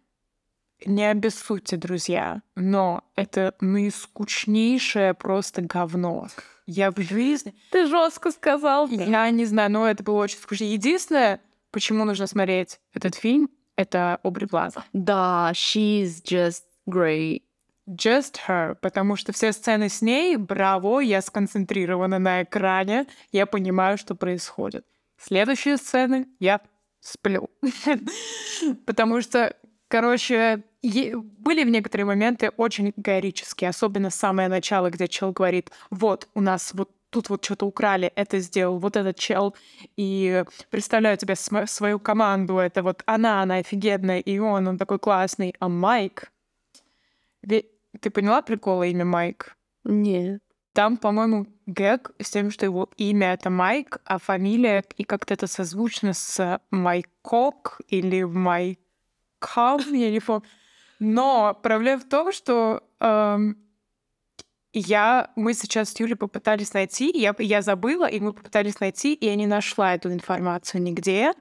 не 0.86 1.10
обессудьте, 1.10 1.78
друзья, 1.78 2.42
но 2.56 3.04
это 3.16 3.54
наискучнейшее 3.60 5.14
просто 5.14 5.62
говно. 5.62 6.28
Я 6.72 6.92
в 6.92 7.02
жизни... 7.02 7.54
Ты 7.70 7.86
жестко 7.86 8.32
сказал. 8.32 8.88
Я 8.88 9.30
не 9.30 9.46
знаю, 9.46 9.70
но 9.72 9.88
это 9.88 10.04
было 10.04 10.24
очень 10.24 10.38
скучно. 10.38 10.64
Единственное, 10.64 11.42
почему 11.72 12.06
нужно 12.06 12.28
смотреть 12.28 12.80
этот 12.94 13.16
фильм, 13.16 13.50
это 13.76 14.20
Обри 14.24 14.46
Плаза. 14.46 14.86
Да, 14.94 15.52
she's 15.54 16.24
just 16.24 16.64
great. 16.88 17.42
Just 17.90 18.38
her, 18.48 18.76
потому 18.76 19.18
что 19.18 19.34
все 19.34 19.52
сцены 19.52 19.90
с 19.90 20.02
ней, 20.02 20.38
браво, 20.38 21.02
я 21.02 21.22
сконцентрирована 21.22 22.20
на 22.20 22.44
экране, 22.44 23.06
я 23.34 23.46
понимаю, 23.46 23.98
что 23.98 24.16
происходит. 24.16 24.86
Следующие 25.18 25.76
сцены 25.76 26.28
я 26.40 26.62
сплю. 27.02 27.50
Потому 28.86 29.22
что, 29.22 29.58
короче, 29.92 30.64
были 30.82 31.64
в 31.66 31.70
некоторые 31.70 32.06
моменты 32.06 32.50
очень 32.56 32.94
героические, 32.96 33.70
особенно 33.70 34.10
самое 34.10 34.48
начало, 34.48 34.90
где 34.90 35.08
чел 35.10 35.34
говорит, 35.34 35.70
вот, 35.90 36.30
у 36.34 36.40
нас 36.42 36.74
вот 36.74 36.90
тут 37.10 37.30
вот 37.30 37.44
что-то 37.44 37.66
украли, 37.66 38.12
это 38.16 38.40
сделал 38.40 38.80
вот 38.80 38.96
этот 38.96 39.18
чел, 39.20 39.54
и 39.98 40.46
представляю 40.70 41.18
тебе 41.18 41.36
свою 41.36 42.00
команду, 42.00 42.58
это 42.58 42.84
вот 42.84 43.04
она, 43.06 43.42
она 43.42 43.56
офигенная, 43.56 44.20
и 44.20 44.40
он, 44.40 44.68
он 44.68 44.78
такой 44.78 44.98
классный, 44.98 45.54
а 45.60 45.68
Майк... 45.68 46.32
Ты 47.42 48.10
поняла 48.10 48.42
прикола 48.42 48.84
имя 48.84 49.04
Майк? 49.04 49.58
Нет. 49.84 50.42
Там, 50.74 50.96
по-моему, 50.96 51.48
гэг 51.66 52.12
с 52.18 52.30
тем, 52.32 52.50
что 52.50 52.66
его 52.66 52.90
имя— 52.96 53.34
это 53.34 53.50
Майк, 53.50 53.98
а 54.06 54.20
фамилия 54.20 54.86
и 54.96 55.04
как-то 55.04 55.34
это 55.34 55.48
созвучно 55.48 56.14
с 56.14 56.62
Майкок 56.72 57.82
или 57.90 58.24
Майкав, 59.42 59.88
я 59.88 60.12
не 60.12 60.20
помню. 60.20 60.44
Но 61.00 61.58
проблема 61.62 62.00
в 62.00 62.08
том, 62.08 62.32
что 62.32 62.84
эм, 63.00 63.58
я, 64.74 65.32
мы 65.36 65.54
сейчас 65.54 65.90
с 65.90 66.00
Юлей 66.00 66.16
попытались 66.16 66.74
найти, 66.74 67.12
я, 67.14 67.36
я 67.40 67.62
забыла, 67.62 68.06
и 68.06 68.20
мы 68.20 68.34
попытались 68.34 68.80
найти, 68.80 69.14
и 69.14 69.26
я 69.26 69.36
не 69.36 69.48
нашла 69.48 69.96
эту 69.96 70.14
информацию 70.14 70.82
нигде. 70.82 71.34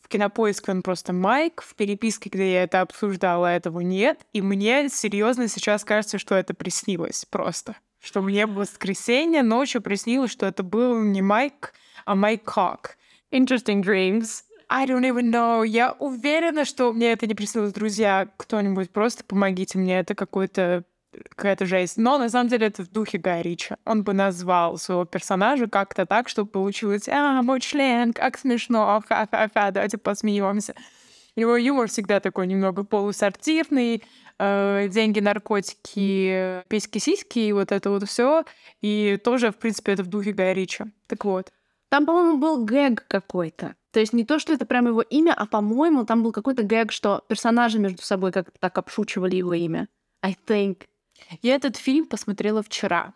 В 0.00 0.08
кинопоиске 0.08 0.72
он 0.72 0.82
просто 0.82 1.12
Майк, 1.12 1.62
в 1.62 1.74
переписке, 1.74 2.28
где 2.28 2.52
я 2.52 2.62
это 2.64 2.80
обсуждала, 2.80 3.46
этого 3.46 3.80
нет. 3.80 4.20
И 4.32 4.42
мне 4.42 4.88
серьезно 4.88 5.48
сейчас 5.48 5.84
кажется, 5.84 6.18
что 6.18 6.34
это 6.34 6.54
приснилось 6.54 7.24
просто. 7.24 7.76
Что 8.00 8.22
мне 8.22 8.46
в 8.46 8.54
воскресенье 8.54 9.42
ночью 9.42 9.80
приснилось, 9.80 10.30
что 10.30 10.46
это 10.46 10.62
был 10.62 11.00
не 11.00 11.22
Майк, 11.22 11.72
а 12.04 12.14
Майк 12.14 12.44
Кок. 12.44 12.96
Interesting 13.32 13.82
dreams. 13.82 14.42
I 14.68 14.86
don't 14.86 15.04
even 15.04 15.30
know. 15.30 15.64
Я 15.64 15.92
уверена, 15.92 16.64
что 16.64 16.92
мне 16.92 17.12
это 17.12 17.26
не 17.26 17.34
приснилось. 17.34 17.72
Друзья, 17.72 18.28
кто-нибудь 18.36 18.90
просто 18.90 19.24
помогите 19.24 19.78
мне. 19.78 19.98
Это 20.00 20.14
какой-то 20.14 20.84
какая-то 21.30 21.66
жесть. 21.66 21.96
Но 21.96 22.18
на 22.18 22.28
самом 22.28 22.48
деле 22.48 22.66
это 22.66 22.82
в 22.82 22.90
духе 22.90 23.18
Гая 23.18 23.42
Ричи. 23.42 23.74
Он 23.84 24.02
бы 24.02 24.12
назвал 24.12 24.76
своего 24.76 25.04
персонажа 25.04 25.66
как-то 25.66 26.04
так, 26.04 26.28
чтобы 26.28 26.50
получилось 26.50 27.08
«А, 27.08 27.42
мой 27.42 27.60
член, 27.60 28.12
как 28.12 28.38
смешно, 28.38 29.02
ха-ха-ха, 29.08 29.70
давайте 29.70 29.98
посмеемся». 29.98 30.74
Его 31.36 31.56
юмор 31.56 31.88
всегда 31.88 32.20
такой 32.20 32.46
немного 32.46 32.82
полусортирный, 32.82 34.02
э, 34.38 34.88
деньги, 34.90 35.20
наркотики, 35.20 36.62
письки-сиськи 36.68 37.38
и 37.38 37.52
вот 37.52 37.72
это 37.72 37.90
вот 37.90 38.08
все. 38.08 38.44
И 38.80 39.18
тоже, 39.22 39.52
в 39.52 39.56
принципе, 39.56 39.92
это 39.92 40.02
в 40.02 40.06
духе 40.06 40.32
Гая 40.32 40.54
Ричи. 40.54 40.84
Так 41.06 41.24
вот. 41.24 41.52
Там, 41.88 42.04
по-моему, 42.06 42.38
был 42.38 42.64
гэг 42.64 43.06
какой-то. 43.06 43.74
То 43.96 44.00
есть 44.00 44.12
не 44.12 44.26
то, 44.26 44.38
что 44.38 44.52
это 44.52 44.66
прям 44.66 44.86
его 44.88 45.00
имя, 45.00 45.32
а, 45.32 45.46
по-моему, 45.46 46.04
там 46.04 46.22
был 46.22 46.30
какой-то 46.30 46.62
гэг, 46.62 46.92
что 46.92 47.24
персонажи 47.28 47.78
между 47.78 48.02
собой 48.02 48.30
как-то 48.30 48.52
так 48.60 48.76
обшучивали 48.76 49.36
его 49.36 49.54
имя. 49.54 49.88
I 50.22 50.36
think. 50.46 50.82
Я 51.40 51.54
этот 51.54 51.78
фильм 51.78 52.04
посмотрела 52.04 52.62
вчера. 52.62 53.14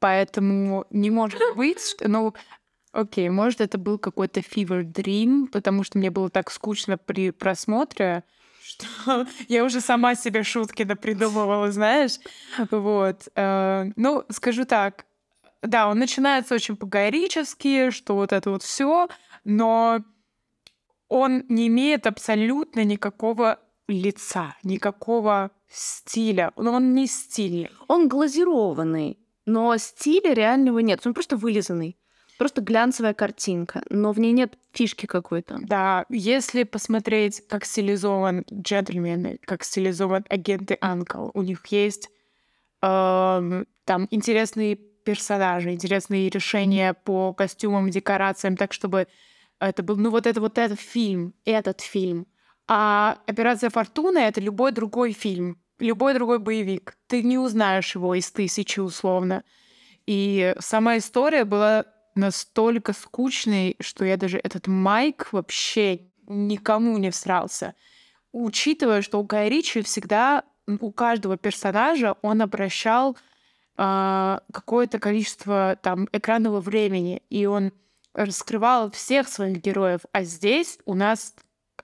Поэтому 0.00 0.84
не 0.90 1.12
может 1.12 1.40
быть. 1.54 1.94
Ну, 2.00 2.34
окей, 2.90 3.28
может, 3.28 3.60
это 3.60 3.78
был 3.78 3.98
какой-то 3.98 4.40
fever 4.40 4.82
dream, 4.82 5.46
потому 5.46 5.84
что 5.84 5.98
мне 5.98 6.10
было 6.10 6.28
так 6.28 6.50
скучно 6.50 6.98
при 6.98 7.30
просмотре, 7.30 8.24
что 8.64 9.28
я 9.48 9.62
уже 9.62 9.80
сама 9.80 10.16
себе 10.16 10.42
шутки 10.42 10.82
напридумывала, 10.82 11.70
знаешь. 11.70 12.18
Вот. 12.72 13.28
Э, 13.36 13.92
ну, 13.94 14.24
скажу 14.28 14.64
так, 14.64 15.06
да, 15.64 15.88
он 15.88 15.98
начинается 15.98 16.54
очень 16.54 16.76
по-героически, 16.76 17.90
что 17.90 18.16
вот 18.16 18.32
это 18.32 18.50
вот 18.50 18.64
все, 18.64 19.08
но 19.44 20.00
он 21.08 21.44
не 21.48 21.68
имеет 21.68 22.06
абсолютно 22.06 22.84
никакого 22.84 23.58
лица, 23.88 24.56
никакого 24.62 25.50
стиля. 25.68 26.52
Но 26.56 26.74
он 26.74 26.94
не 26.94 27.06
стильный. 27.06 27.70
Он 27.88 28.08
глазированный, 28.08 29.18
но 29.46 29.76
стиля 29.76 30.32
реального 30.32 30.78
нет. 30.78 31.06
Он 31.06 31.14
просто 31.14 31.36
вылизанный. 31.36 31.96
Просто 32.38 32.62
глянцевая 32.62 33.14
картинка, 33.14 33.84
но 33.90 34.10
в 34.10 34.18
ней 34.18 34.32
нет 34.32 34.58
фишки 34.72 35.06
какой-то. 35.06 35.58
Да, 35.62 36.04
если 36.08 36.64
посмотреть, 36.64 37.46
как 37.46 37.64
стилизован 37.64 38.44
джентльмены, 38.52 39.38
как 39.44 39.62
стилизован 39.62 40.24
агенты 40.28 40.76
Анкл, 40.80 41.28
у 41.32 41.42
них 41.42 41.64
есть 41.66 42.08
э, 42.82 43.64
там 43.84 44.08
интересные 44.10 44.74
персонажи, 44.74 45.70
интересные 45.70 46.28
решения 46.28 46.94
по 46.94 47.32
костюмам, 47.32 47.90
декорациям, 47.90 48.56
так 48.56 48.72
чтобы 48.72 49.06
это 49.60 49.82
был, 49.82 49.96
ну 49.96 50.10
вот 50.10 50.26
это 50.26 50.40
вот 50.40 50.58
этот 50.58 50.80
фильм, 50.80 51.34
этот 51.44 51.80
фильм. 51.80 52.26
А 52.66 53.18
«Операция 53.26 53.70
Фортуна»— 53.70 54.18
это 54.20 54.40
любой 54.40 54.72
другой 54.72 55.12
фильм, 55.12 55.58
любой 55.78 56.14
другой 56.14 56.38
боевик. 56.38 56.96
Ты 57.06 57.22
не 57.22 57.38
узнаешь 57.38 57.94
его 57.94 58.14
из 58.14 58.30
тысячи 58.30 58.80
условно. 58.80 59.44
И 60.06 60.54
сама 60.58 60.96
история 60.98 61.44
была 61.44 61.86
настолько 62.14 62.92
скучной, 62.92 63.76
что 63.80 64.04
я 64.04 64.16
даже 64.16 64.38
этот 64.38 64.66
Майк 64.66 65.28
вообще 65.32 66.08
никому 66.26 66.96
не 66.98 67.10
всрался. 67.10 67.74
Учитывая, 68.32 69.02
что 69.02 69.20
у 69.20 69.24
Гая 69.24 69.48
Ричи 69.48 69.82
всегда 69.82 70.44
у 70.66 70.90
каждого 70.92 71.36
персонажа 71.36 72.16
он 72.22 72.40
обращал 72.40 73.16
а, 73.76 74.40
какое-то 74.52 74.98
количество 74.98 75.78
там 75.82 76.08
экранного 76.12 76.60
времени, 76.60 77.22
и 77.28 77.46
он 77.46 77.72
раскрывал 78.14 78.90
всех 78.90 79.28
своих 79.28 79.58
героев. 79.58 80.00
А 80.12 80.22
здесь 80.24 80.78
у 80.86 80.94
нас 80.94 81.34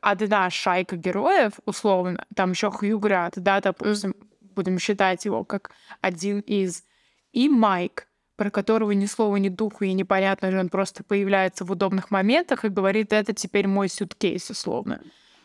одна 0.00 0.48
шайка 0.50 0.96
героев, 0.96 1.54
условно, 1.66 2.24
там 2.34 2.52
еще 2.52 2.70
Хью 2.70 2.98
Грант, 2.98 3.34
да, 3.36 3.60
допустим, 3.60 4.14
будем 4.40 4.78
считать 4.78 5.24
его 5.24 5.44
как 5.44 5.70
один 6.00 6.40
из, 6.40 6.84
и 7.32 7.48
Майк, 7.48 8.06
про 8.36 8.50
которого 8.50 8.92
ни 8.92 9.06
слова, 9.06 9.36
ни 9.36 9.50
духу, 9.50 9.84
и 9.84 9.92
непонятно 9.92 10.50
же, 10.50 10.58
он 10.58 10.70
просто 10.70 11.04
появляется 11.04 11.64
в 11.64 11.70
удобных 11.70 12.10
моментах 12.10 12.64
и 12.64 12.68
говорит, 12.68 13.12
это 13.12 13.34
теперь 13.34 13.66
мой 13.66 13.88
сюткейс, 13.88 14.48
условно. 14.48 15.02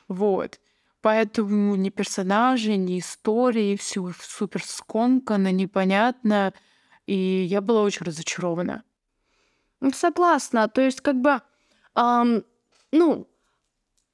Вот. 0.08 0.60
Поэтому 1.02 1.76
ни 1.76 1.90
персонажи, 1.90 2.78
ни 2.78 3.00
истории, 3.00 3.76
все 3.76 4.12
супер 4.20 4.64
скомкано, 4.64 5.52
непонятно. 5.52 6.54
И 7.06 7.16
я 7.16 7.62
была 7.62 7.84
очень 7.84 8.06
разочарована. 8.06 8.84
Согласна. 9.94 10.68
То 10.68 10.82
есть, 10.82 11.02
как 11.02 11.16
бы, 11.22 11.42
эм, 11.96 12.44
ну, 12.92 13.28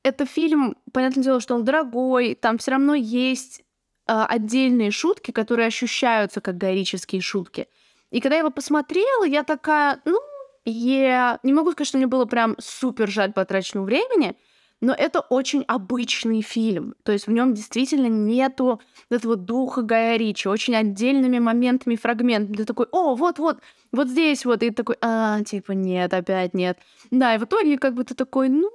это 0.04 0.26
фильм, 0.26 0.76
понятное 0.92 1.24
дело, 1.24 1.40
что 1.40 1.56
он 1.56 1.64
дорогой, 1.64 2.36
там 2.36 2.58
все 2.58 2.72
равно 2.72 2.96
есть 2.96 3.60
э, 4.08 4.14
отдельные 4.14 4.92
шутки, 4.92 5.32
которые 5.32 5.68
ощущаются 5.68 6.42
как 6.42 6.58
героические 6.58 7.22
шутки. 7.22 7.68
И 8.10 8.20
когда 8.20 8.36
я 8.36 8.40
его 8.40 8.52
посмотрела, 8.52 9.24
я 9.26 9.44
такая, 9.44 10.02
ну, 10.06 10.20
yeah. 10.66 11.40
не 11.44 11.54
могу 11.54 11.72
сказать, 11.72 11.88
что 11.88 11.98
мне 11.98 12.08
было 12.08 12.26
прям 12.26 12.56
супер 12.60 13.10
жаль 13.10 13.32
потраченного 13.32 13.86
времени, 13.86 14.36
но 14.82 14.94
это 14.94 15.20
очень 15.20 15.64
обычный 15.68 16.42
фильм. 16.42 16.96
То 17.04 17.12
есть 17.12 17.28
в 17.28 17.32
нем 17.32 17.54
действительно 17.54 18.08
нету 18.08 18.82
этого 19.10 19.36
духа 19.36 19.84
Гая 19.84 20.18
Ричи, 20.18 20.50
очень 20.50 20.76
отдельными 20.76 21.40
моментами, 21.40 21.96
фрагментами. 21.96 22.58
Ты 22.58 22.66
такой, 22.66 22.88
о, 22.92 23.16
вот-вот, 23.16 23.60
вот 23.92 24.10
здесь 24.10 24.44
вот, 24.44 24.64
и 24.64 24.72
такой, 24.72 24.98
а, 25.02 25.42
типа, 25.44 25.74
нет, 25.74 26.14
опять 26.14 26.54
нет. 26.54 26.80
Да, 27.12 27.36
и 27.36 27.38
в 27.38 27.44
итоге 27.44 27.78
как 27.78 27.94
бы 27.94 28.04
ты 28.04 28.16
такой, 28.16 28.50
ну, 28.50 28.70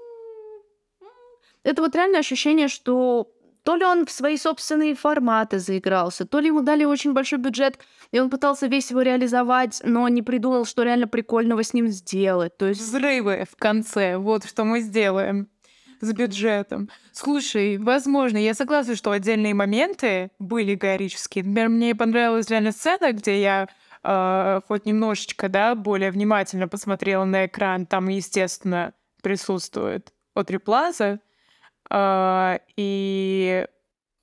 это 1.65 1.83
вот 1.83 1.97
реально 1.97 2.21
ощущение, 2.21 2.69
что 2.69 3.29
то 3.65 3.75
ли 3.75 3.85
он 3.85 4.07
в 4.07 4.13
свои 4.13 4.37
собственные 4.37 4.95
форматы 4.95 5.59
заигрался, 5.59 6.25
то 6.25 6.39
ли 6.39 6.47
ему 6.47 6.61
дали 6.61 6.85
очень 6.85 7.15
большой 7.15 7.41
бюджет, 7.41 7.81
и 8.13 8.21
он 8.21 8.31
пытался 8.31 8.69
весь 8.69 8.93
его 8.93 9.03
реализовать, 9.03 9.81
но 9.83 10.09
не 10.09 10.23
придумал, 10.23 10.65
что 10.67 10.85
реально 10.85 11.09
прикольного 11.09 11.65
с 11.65 11.75
ним 11.75 11.89
сделать. 11.89 12.57
То 12.57 12.69
есть 12.69 12.81
взрывы 12.81 13.45
в 13.51 13.57
конце, 13.57 14.19
вот 14.19 14.45
что 14.45 14.63
мы 14.63 14.79
сделаем. 14.83 15.49
С 16.01 16.13
бюджетом. 16.13 16.89
Слушай, 17.13 17.79
возможно, 17.79 18.39
я 18.39 18.55
согласна, 18.55 18.97
что 18.97 19.11
отдельные 19.11 19.55
моменты 19.55 20.31
были 20.39 20.75
горические. 20.75 21.45
Например, 21.45 21.69
мне 21.69 21.95
понравилась 21.95 22.51
реально 22.51 22.73
сцена, 22.73 23.13
где 23.13 23.41
я 23.41 23.69
э, 24.03 24.61
хоть 24.67 24.87
немножечко, 24.87 25.49
да, 25.49 25.75
более 25.75 26.11
внимательно 26.11 26.69
посмотрела 26.69 27.25
на 27.25 27.47
экран. 27.47 27.87
Там, 27.87 28.09
естественно, 28.09 28.93
присутствует 29.23 30.13
Отри 30.35 30.59
Плаза. 30.59 31.21
Э, 31.91 32.59
и 32.77 33.67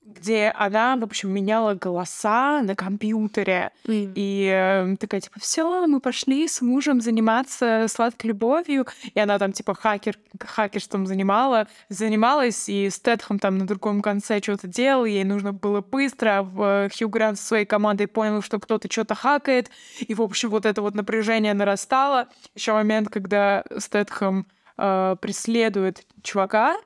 где 0.04 0.52
она, 0.54 0.96
в 0.96 1.02
общем, 1.02 1.30
меняла 1.30 1.74
голоса 1.74 2.62
на 2.62 2.76
компьютере. 2.76 3.72
Mm. 3.86 4.12
И 4.14 4.50
э, 4.52 4.96
такая, 4.98 5.20
типа, 5.20 5.40
все, 5.40 5.86
мы 5.86 6.00
пошли 6.00 6.46
с 6.46 6.60
мужем 6.60 7.00
заниматься 7.00 7.86
сладкой 7.88 8.28
любовью. 8.28 8.86
И 9.14 9.18
она 9.18 9.38
там, 9.38 9.52
типа, 9.52 9.74
хакер, 9.74 10.18
хакерством 10.38 11.06
занимала, 11.06 11.68
занималась, 11.88 12.68
и 12.68 12.90
Стэтхэм 12.90 13.38
там 13.38 13.58
на 13.58 13.66
другом 13.66 14.02
конце 14.02 14.42
что-то 14.42 14.68
делал, 14.68 15.06
ей 15.06 15.24
нужно 15.24 15.52
было 15.52 15.80
быстро. 15.80 16.42
В 16.42 16.90
Хью 16.96 17.08
Грант 17.08 17.38
со 17.38 17.46
своей 17.46 17.64
командой 17.64 18.06
понял, 18.06 18.42
что 18.42 18.60
кто-то 18.60 18.90
что-то 18.90 19.14
хакает. 19.14 19.70
И, 20.00 20.14
в 20.14 20.20
общем, 20.20 20.50
вот 20.50 20.66
это 20.66 20.82
вот 20.82 20.94
напряжение 20.94 21.54
нарастало. 21.54 22.28
Еще 22.54 22.72
момент, 22.72 23.08
когда 23.08 23.64
Стэтхэм 23.76 24.46
э, 24.76 25.16
преследует 25.20 26.06
чувака, 26.22 26.76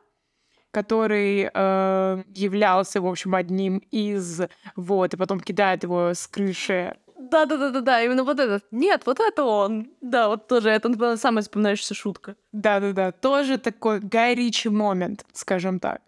который 0.83 1.51
э, 1.53 2.23
являлся, 2.35 3.01
в 3.01 3.07
общем, 3.07 3.35
одним 3.35 3.79
из, 3.91 4.43
вот, 4.77 5.15
и 5.15 5.17
потом 5.17 5.41
кидает 5.41 5.83
его 5.83 6.11
с 6.15 6.27
крыши. 6.27 6.97
Да, 7.19 7.47
да, 7.47 7.57
да, 7.57 7.71
да, 7.71 7.81
да, 7.81 8.03
именно 8.03 8.25
вот 8.25 8.39
этот. 8.39 8.65
Нет, 8.71 9.03
вот 9.07 9.21
это 9.21 9.45
он. 9.45 9.89
Да, 10.01 10.29
вот 10.29 10.47
тоже 10.49 10.71
это 10.71 10.89
была 10.89 11.17
самая 11.17 11.43
запоминающаяся 11.43 11.95
шутка. 11.95 12.37
Да, 12.53 12.81
да, 12.81 12.93
да. 12.93 13.13
Тоже 13.13 13.59
такой 13.59 14.01
Ричи 14.35 14.69
момент, 14.69 15.27
скажем 15.33 15.81
так. 15.81 16.01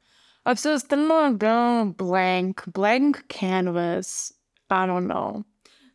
А 0.45 0.55
все 0.55 0.75
остальное, 0.75 1.31
да, 1.31 1.83
blank, 1.83 2.55
blank 2.67 3.17
canvas. 3.29 4.33
I 4.69 4.87
don't 4.87 5.07
know. 5.07 5.43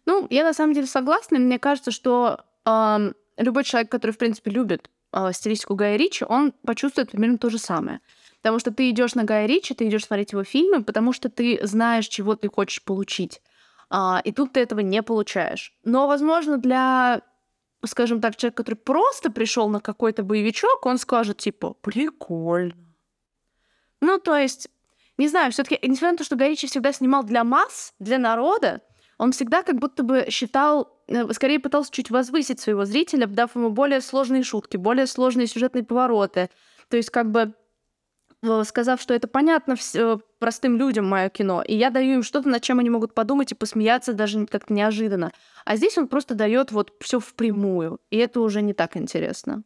Ну, 0.05 0.27
я 0.29 0.43
на 0.43 0.53
самом 0.53 0.73
деле 0.73 0.87
согласна. 0.87 1.39
Мне 1.39 1.59
кажется, 1.59 1.91
что 1.91 2.41
э, 2.65 3.11
любой 3.37 3.63
человек, 3.63 3.89
который, 3.89 4.11
в 4.11 4.17
принципе, 4.17 4.51
любит 4.51 4.89
э, 5.13 5.31
стилистику 5.31 5.75
Гая 5.75 5.95
Ричи, 5.95 6.25
он 6.27 6.51
почувствует 6.65 7.11
примерно 7.11 7.37
то 7.37 7.49
же 7.49 7.57
самое. 7.57 8.01
Потому 8.45 8.59
что 8.59 8.69
ты 8.71 8.91
идешь 8.91 9.15
на 9.15 9.23
Гая 9.23 9.47
Ричи, 9.47 9.73
ты 9.73 9.87
идешь 9.87 10.05
смотреть 10.05 10.33
его 10.33 10.43
фильмы, 10.43 10.83
потому 10.83 11.13
что 11.13 11.29
ты 11.29 11.57
знаешь, 11.63 12.07
чего 12.07 12.35
ты 12.35 12.47
хочешь 12.47 12.83
получить. 12.83 13.41
А, 13.89 14.21
и 14.23 14.31
тут 14.31 14.53
ты 14.53 14.59
этого 14.59 14.81
не 14.81 15.01
получаешь. 15.01 15.73
Но, 15.83 16.05
возможно, 16.05 16.59
для, 16.59 17.23
скажем 17.83 18.21
так, 18.21 18.35
человека, 18.35 18.57
который 18.57 18.75
просто 18.75 19.31
пришел 19.31 19.67
на 19.67 19.79
какой-то 19.79 20.21
боевичок, 20.21 20.85
он 20.85 20.99
скажет, 20.99 21.37
типа, 21.37 21.73
прикольно. 21.81 22.75
Ну, 23.99 24.19
то 24.19 24.37
есть, 24.37 24.69
не 25.17 25.27
знаю, 25.27 25.51
все-таки, 25.51 25.79
несмотря 25.81 26.11
на 26.11 26.17
то, 26.19 26.23
что 26.23 26.35
Горичи 26.35 26.67
всегда 26.67 26.93
снимал 26.93 27.23
для 27.23 27.43
масс, 27.43 27.95
для 27.97 28.19
народа, 28.19 28.83
он 29.17 29.31
всегда 29.31 29.63
как 29.63 29.79
будто 29.79 30.03
бы 30.03 30.27
считал, 30.29 30.95
э, 31.07 31.33
скорее 31.33 31.59
пытался 31.59 31.91
чуть 31.91 32.11
возвысить 32.11 32.59
своего 32.59 32.85
зрителя, 32.85 33.25
дав 33.25 33.55
ему 33.55 33.71
более 33.71 34.01
сложные 34.01 34.43
шутки, 34.43 34.77
более 34.77 35.07
сложные 35.07 35.47
сюжетные 35.47 35.83
повороты. 35.83 36.51
То 36.89 36.97
есть 36.97 37.09
как 37.09 37.31
бы 37.31 37.55
сказав, 38.63 39.01
что 39.01 39.13
это 39.13 39.27
понятно 39.27 39.75
простым 40.39 40.77
людям 40.77 41.07
мое 41.07 41.29
кино, 41.29 41.61
и 41.61 41.75
я 41.75 41.89
даю 41.89 42.15
им 42.15 42.23
что-то, 42.23 42.49
над 42.49 42.61
чем 42.61 42.79
они 42.79 42.89
могут 42.89 43.13
подумать 43.13 43.51
и 43.51 43.55
посмеяться 43.55 44.13
даже 44.13 44.45
как-то 44.45 44.73
неожиданно. 44.73 45.31
А 45.65 45.75
здесь 45.75 45.97
он 45.97 46.07
просто 46.07 46.35
дает 46.35 46.71
вот 46.71 46.93
все 47.01 47.19
впрямую, 47.19 47.99
и 48.09 48.17
это 48.17 48.41
уже 48.41 48.61
не 48.61 48.73
так 48.73 48.97
интересно. 48.97 49.63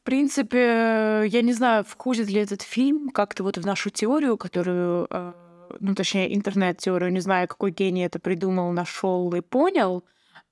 В 0.00 0.02
принципе, 0.02 1.24
я 1.26 1.42
не 1.42 1.52
знаю, 1.52 1.84
входит 1.84 2.28
ли 2.28 2.40
этот 2.40 2.62
фильм 2.62 3.10
как-то 3.10 3.42
вот 3.42 3.58
в 3.58 3.66
нашу 3.66 3.90
теорию, 3.90 4.38
которую, 4.38 5.06
э, 5.10 5.32
ну, 5.78 5.94
точнее, 5.94 6.34
интернет-теорию, 6.34 7.12
не 7.12 7.20
знаю, 7.20 7.46
какой 7.46 7.70
гений 7.70 8.06
это 8.06 8.18
придумал, 8.18 8.72
нашел 8.72 9.32
и 9.34 9.42
понял 9.42 10.02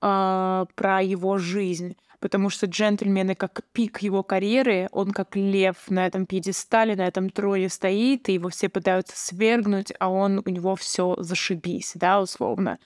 э, 0.03 0.67
про 0.75 1.01
его 1.01 1.39
жизнь 1.39 1.97
потому 2.21 2.51
что 2.51 2.67
джентльмены 2.67 3.35
как 3.35 3.63
пик 3.73 4.03
его 4.03 4.23
карьеры, 4.23 4.89
он 4.93 5.13
как 5.13 5.37
лев 5.37 5.77
на 5.89 6.07
этом 6.07 6.27
пьедестале, 6.27 6.97
на 6.97 7.07
этом 7.07 7.31
троне 7.31 7.69
стоит, 7.69 8.29
и 8.29 8.35
его 8.35 8.49
все 8.49 8.69
пытаются 8.69 9.17
свергнуть, 9.17 9.93
а 9.99 10.11
он 10.11 10.43
у 10.45 10.51
него 10.51 10.77
все 10.77 11.17
зашибись, 11.19 11.93
да, 11.95 12.21
условно. 12.21 12.79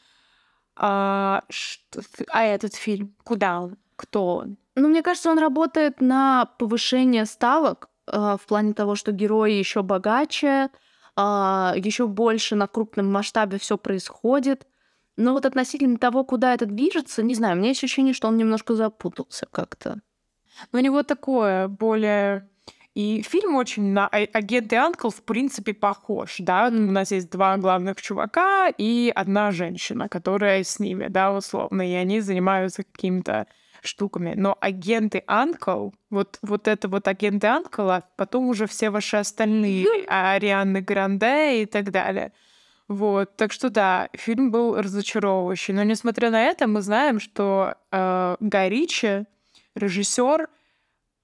А, 0.77 1.43
что, 1.49 2.01
а 2.29 2.45
этот 2.45 2.75
фильм, 2.75 3.15
куда 3.25 3.61
он? 3.61 3.77
Кто 3.97 4.37
он? 4.37 4.57
Ну, 4.75 4.89
мне 4.89 5.03
кажется, 5.03 5.31
он 5.31 5.39
работает 5.39 6.01
на 6.01 6.47
повышение 6.59 7.27
ставок 7.27 7.91
э, 8.07 8.37
в 8.41 8.47
плане 8.47 8.73
того, 8.73 8.95
что 8.95 9.13
герои 9.13 9.53
еще 9.53 9.83
богаче, 9.83 10.47
э, 10.47 10.69
а, 11.15 11.75
еще 11.77 12.07
больше 12.07 12.57
на 12.57 12.67
крупном 12.67 13.13
масштабе 13.13 13.59
все 13.59 13.77
происходит. 13.77 14.67
Но 15.17 15.33
вот 15.33 15.45
относительно 15.45 15.99
того, 15.99 16.25
куда 16.25 16.55
это 16.55 16.67
движется, 16.67 17.23
не 17.23 17.35
знаю, 17.35 17.57
у 17.57 17.59
меня 17.59 17.69
есть 17.69 17.85
ощущение, 17.85 18.15
что 18.15 18.29
он 18.29 18.37
немножко 18.37 18.75
запутался 18.75 19.47
как-то. 19.51 20.01
Но 20.73 20.79
у 20.79 20.83
него 20.83 21.03
такое 21.03 21.69
более... 21.69 22.49
И 22.95 23.23
фильм 23.23 23.57
очень 23.57 23.93
на 23.95 24.07
«А-, 24.07 24.29
агенты 24.35 24.77
Анкл, 24.77 25.09
в 25.09 25.23
принципе, 25.23 25.73
похож, 25.73 26.37
да. 26.39 26.69
У 26.69 26.71
нас 26.71 27.11
есть 27.11 27.31
два 27.31 27.57
главных 27.57 28.03
чувака 28.03 28.69
и 28.69 29.11
одна 29.15 29.51
женщина, 29.51 30.11
которая 30.11 30.63
с 30.63 30.79
ними, 30.79 31.07
да, 31.09 31.33
условно, 31.33 31.91
и 31.91 31.95
они 31.95 32.21
занимаются 32.21 32.83
какими-то 32.83 33.47
штуками. 33.83 34.35
Но 34.37 34.59
агенты 34.61 35.25
Анкл, 35.27 35.91
вот, 36.11 36.39
вот 36.43 36.69
это 36.69 36.87
вот 36.89 37.09
агенты 37.09 37.47
Анкла, 37.47 38.05
потом 38.17 38.49
уже 38.49 38.67
все 38.67 38.91
ваши 38.91 39.17
остальные, 39.17 39.87
Арианы 40.07 40.83
Гранде 40.83 41.63
и 41.63 41.67
так 41.67 41.91
далее— 41.91 42.33
вот, 42.95 43.37
так 43.37 43.53
что 43.53 43.71
да, 43.71 44.09
фильм 44.15 44.51
был 44.51 44.77
разочаровывающий. 44.77 45.75
Но 45.75 45.83
несмотря 45.83 46.31
на 46.31 46.43
это, 46.43 46.67
мы 46.67 46.83
знаем, 46.83 47.21
что 47.21 47.75
э, 47.91 48.37
Гай 48.41 48.69
Ричи, 48.69 49.25
режиссер 49.75 50.49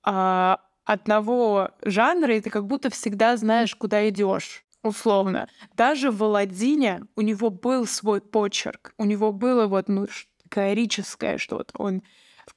э, 0.06 0.56
одного 0.84 1.70
жанра, 1.84 2.36
и 2.36 2.40
ты 2.40 2.50
как 2.50 2.66
будто 2.66 2.90
всегда 2.90 3.36
знаешь, 3.36 3.74
куда 3.74 4.08
идешь 4.08 4.64
условно. 4.82 5.48
Даже 5.76 6.10
в 6.10 6.22
Аладдине 6.22 7.02
у 7.16 7.20
него 7.20 7.50
был 7.50 7.86
свой 7.86 8.20
почерк, 8.20 8.94
у 8.96 9.04
него 9.04 9.32
было 9.32 9.66
вот 9.66 9.88
ну, 9.88 10.06
гайрическое 10.50 11.38
что-то. 11.38 11.72
Он 11.78 12.02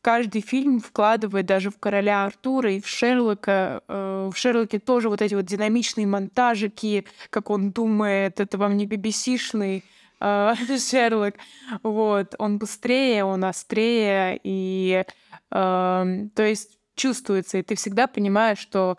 каждый 0.02 0.42
фильм 0.42 0.80
вкладывает 0.80 1.46
даже 1.46 1.70
в 1.70 1.78
«Короля 1.78 2.26
Артура» 2.26 2.74
и 2.74 2.82
в 2.82 2.88
«Шерлока». 2.88 3.82
Э, 3.88 4.30
в 4.34 4.38
«Шерлоке» 4.38 4.80
тоже 4.80 5.10
вот 5.10 5.22
эти 5.22 5.36
вот 5.36 5.46
динамичные 5.46 6.08
монтажики, 6.08 7.06
как 7.30 7.50
он 7.50 7.72
думает, 7.72 8.40
это 8.40 8.58
вам 8.58 8.78
не 8.78 8.88
BBC-шный 8.88 9.84
э, 10.20 10.54
Шерлок. 10.78 11.36
Вот. 11.84 12.36
Он 12.40 12.58
быстрее, 12.58 13.24
он 13.24 13.46
острее, 13.46 14.40
и 14.44 15.04
э, 15.06 15.06
то 15.52 16.44
есть 16.44 16.80
чувствуется, 16.96 17.58
и 17.58 17.64
ты 17.64 17.76
всегда 17.76 18.08
понимаешь, 18.08 18.60
что 18.60 18.98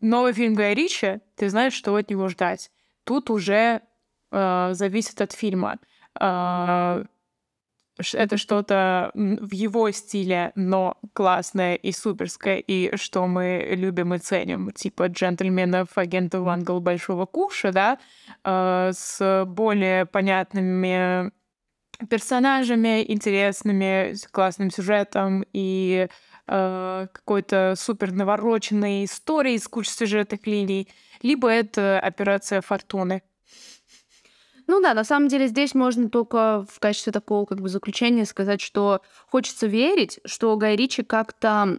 новый 0.00 0.32
фильм 0.32 0.54
Гая 0.54 0.74
Ричи, 0.74 1.20
ты 1.36 1.48
знаешь, 1.48 1.74
что 1.74 1.94
от 1.94 2.10
него 2.10 2.28
ждать. 2.28 2.70
Тут 3.04 3.30
уже 3.30 3.82
э, 4.30 4.70
зависит 4.72 5.20
от 5.20 5.32
фильма. 5.32 5.78
Э, 6.18 7.04
это 8.14 8.36
что-то 8.36 9.10
в 9.14 9.52
его 9.52 9.90
стиле, 9.90 10.52
но 10.54 10.98
классное 11.12 11.74
и 11.74 11.92
суперское, 11.92 12.58
и 12.58 12.96
что 12.96 13.26
мы 13.26 13.66
любим 13.72 14.14
и 14.14 14.18
ценим, 14.18 14.70
типа 14.72 15.08
джентльменов 15.08 15.96
агента 15.96 16.40
Вангл 16.40 16.80
Большого 16.80 17.26
Куша, 17.26 17.72
да, 17.72 17.98
э, 18.44 18.92
с 18.94 19.44
более 19.46 20.06
понятными 20.06 21.32
персонажами, 22.08 23.04
интересными, 23.10 24.14
с 24.14 24.26
классным 24.26 24.70
сюжетом 24.70 25.44
и 25.52 26.08
э, 26.46 27.06
какой-то 27.12 27.74
супер 27.76 28.12
навороченной 28.12 29.04
историей 29.04 29.58
с 29.58 29.68
кучей 29.68 29.90
сюжетных 29.90 30.46
линий, 30.46 30.88
либо 31.22 31.48
это 31.48 32.00
операция 32.00 32.60
Фортуны. 32.60 33.22
Ну 34.70 34.80
да, 34.80 34.94
на 34.94 35.02
самом 35.02 35.26
деле 35.26 35.48
здесь 35.48 35.74
можно 35.74 36.08
только 36.08 36.64
в 36.70 36.78
качестве 36.78 37.12
такого 37.12 37.44
как 37.44 37.60
бы 37.60 37.68
заключения 37.68 38.24
сказать, 38.24 38.60
что 38.60 39.00
хочется 39.26 39.66
верить, 39.66 40.20
что 40.24 40.56
Гай 40.56 40.76
Ричи 40.76 41.02
как-то 41.02 41.78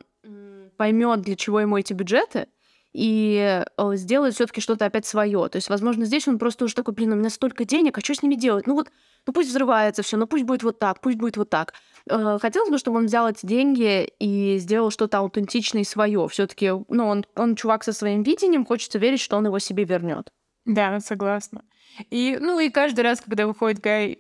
поймет, 0.76 1.22
для 1.22 1.38
чего 1.38 1.62
ему 1.62 1.78
эти 1.78 1.94
бюджеты, 1.94 2.50
и 2.92 3.64
э, 3.78 3.96
сделает 3.96 4.34
все-таки 4.34 4.60
что-то 4.60 4.84
опять 4.84 5.06
свое. 5.06 5.48
То 5.48 5.56
есть, 5.56 5.70
возможно, 5.70 6.04
здесь 6.04 6.28
он 6.28 6.38
просто 6.38 6.66
уже 6.66 6.76
такой, 6.76 6.94
блин, 6.94 7.14
у 7.14 7.16
меня 7.16 7.30
столько 7.30 7.64
денег, 7.64 7.98
а 7.98 8.02
что 8.02 8.14
с 8.14 8.24
ними 8.24 8.36
делать? 8.36 8.68
Ну 8.68 8.74
вот, 8.74 8.92
ну 9.26 9.32
пусть 9.32 9.48
взрывается 9.48 10.04
все, 10.04 10.18
ну 10.18 10.28
пусть 10.28 10.44
будет 10.44 10.64
вот 10.64 10.78
так, 10.78 11.00
пусть 11.00 11.18
будет 11.18 11.38
вот 11.38 11.50
так. 11.50 11.74
Э, 12.10 12.40
хотелось 12.42 12.72
бы, 12.72 12.78
чтобы 12.78 12.98
он 12.98 13.06
взял 13.06 13.26
эти 13.30 13.46
деньги 13.46 14.04
и 14.20 14.58
сделал 14.58 14.92
что-то 14.92 15.20
аутентичное 15.20 15.84
и 15.84 15.86
свое. 15.86 16.28
Все-таки, 16.28 16.72
ну, 16.90 17.08
он, 17.08 17.26
он 17.38 17.56
чувак 17.56 17.86
со 17.86 17.94
своим 17.94 18.24
видением, 18.24 18.66
хочется 18.66 19.00
верить, 19.00 19.22
что 19.22 19.38
он 19.38 19.46
его 19.46 19.60
себе 19.60 19.86
вернет. 19.86 20.30
Да, 20.66 21.00
согласна. 21.00 21.64
И, 22.10 22.38
ну, 22.40 22.60
и 22.60 22.70
каждый 22.70 23.02
раз, 23.02 23.22
когда 23.22 23.48
выходит 23.48 23.80
Гай, 23.80 24.20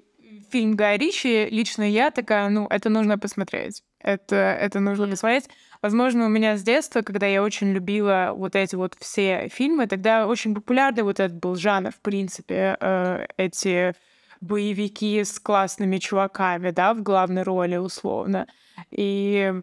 фильм 0.51 0.75
Гая 0.75 0.97
Ричи, 0.97 1.47
лично 1.49 1.89
я 1.89 2.11
такая, 2.11 2.49
ну, 2.49 2.67
это 2.69 2.89
нужно 2.89 3.17
посмотреть. 3.17 3.83
Это, 3.99 4.35
это 4.35 4.79
нужно 4.79 5.07
посмотреть. 5.07 5.49
Возможно, 5.81 6.25
у 6.25 6.29
меня 6.29 6.57
с 6.57 6.63
детства, 6.63 7.01
когда 7.01 7.25
я 7.25 7.41
очень 7.41 7.71
любила 7.71 8.33
вот 8.35 8.55
эти 8.55 8.75
вот 8.75 8.95
все 8.99 9.49
фильмы, 9.49 9.87
тогда 9.87 10.27
очень 10.27 10.53
популярный 10.53 11.03
вот 11.03 11.19
этот 11.19 11.37
был 11.39 11.55
жанр, 11.55 11.91
в 11.91 12.01
принципе, 12.01 12.77
э, 12.79 13.25
эти 13.37 13.95
боевики 14.41 15.23
с 15.23 15.39
классными 15.39 15.97
чуваками, 15.97 16.71
да, 16.71 16.93
в 16.93 17.01
главной 17.03 17.43
роли 17.43 17.77
условно. 17.77 18.47
И 18.89 19.53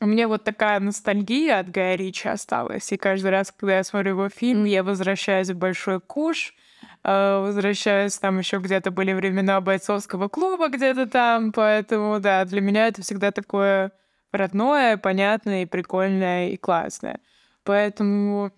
у 0.00 0.06
меня 0.06 0.28
вот 0.28 0.44
такая 0.44 0.80
ностальгия 0.80 1.58
от 1.58 1.70
Гая 1.70 1.96
Ричи 1.96 2.28
осталась. 2.28 2.90
И 2.92 2.96
каждый 2.96 3.30
раз, 3.30 3.52
когда 3.52 3.76
я 3.76 3.84
смотрю 3.84 4.12
его 4.12 4.28
фильм, 4.30 4.64
я 4.64 4.82
возвращаюсь 4.82 5.50
в 5.50 5.58
Большой 5.58 6.00
Куш, 6.00 6.54
возвращаюсь, 7.02 8.18
там 8.18 8.38
еще 8.38 8.58
где-то 8.58 8.90
были 8.90 9.12
времена 9.12 9.60
бойцовского 9.60 10.28
клуба 10.28 10.68
где-то 10.68 11.06
там, 11.06 11.52
поэтому, 11.52 12.20
да, 12.20 12.44
для 12.44 12.60
меня 12.60 12.88
это 12.88 13.02
всегда 13.02 13.30
такое 13.30 13.92
родное, 14.32 14.96
понятное, 14.96 15.62
и 15.62 15.66
прикольное, 15.66 16.50
и 16.50 16.56
классное. 16.56 17.20
Поэтому 17.64 18.52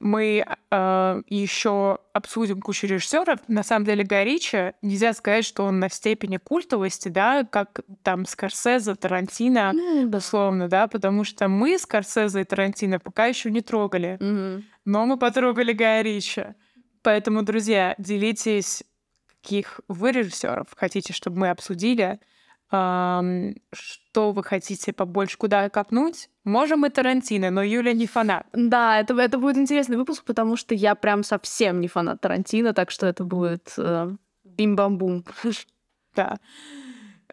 мы 0.00 0.44
э, 0.70 1.22
еще 1.28 1.98
обсудим 2.12 2.60
кучу 2.60 2.86
режиссеров. 2.86 3.38
На 3.48 3.62
самом 3.62 3.86
деле 3.86 4.04
Горича 4.04 4.74
нельзя 4.82 5.12
сказать, 5.14 5.44
что 5.46 5.64
он 5.64 5.78
на 5.78 5.88
степени 5.88 6.36
культовости, 6.36 7.08
да, 7.08 7.44
как 7.44 7.80
там 8.02 8.26
Скорсезе, 8.26 8.96
Тарантино, 8.96 9.72
Ну, 9.72 10.08
дословно, 10.08 10.68
да, 10.68 10.88
потому 10.88 11.24
что 11.24 11.48
мы 11.48 11.78
Скорсезе 11.78 12.42
и 12.42 12.44
Тарантино 12.44 12.98
пока 12.98 13.26
еще 13.26 13.50
не 13.50 13.60
трогали, 13.62 14.18
Мгм. 14.20 14.64
но 14.84 15.06
мы 15.06 15.16
потрогали 15.16 15.72
Гая 15.72 16.02
Ричи. 16.02 16.44
Поэтому, 17.04 17.42
друзья, 17.42 17.94
делитесь, 17.98 18.82
каких 19.42 19.80
вы 19.88 20.10
режиссеров 20.10 20.68
хотите, 20.74 21.12
чтобы 21.12 21.38
мы 21.38 21.50
обсудили, 21.50 22.18
что 22.70 24.32
вы 24.32 24.42
хотите 24.42 24.92
побольше, 24.94 25.36
куда 25.36 25.68
копнуть. 25.68 26.30
Можем 26.44 26.86
и 26.86 26.88
Тарантино, 26.88 27.50
но 27.50 27.62
Юля 27.62 27.92
не 27.92 28.06
фанат. 28.06 28.46
Да, 28.54 28.98
это, 28.98 29.14
это 29.20 29.38
будет 29.38 29.58
интересный 29.58 29.98
выпуск, 29.98 30.24
потому 30.24 30.56
что 30.56 30.74
я 30.74 30.94
прям 30.94 31.22
совсем 31.22 31.80
не 31.80 31.88
фанат 31.88 32.22
Тарантино, 32.22 32.72
так 32.72 32.90
что 32.90 33.06
это 33.06 33.22
будет 33.22 33.74
э, 33.76 34.10
бим-бам-бум. 34.44 35.24
Да. 36.16 36.38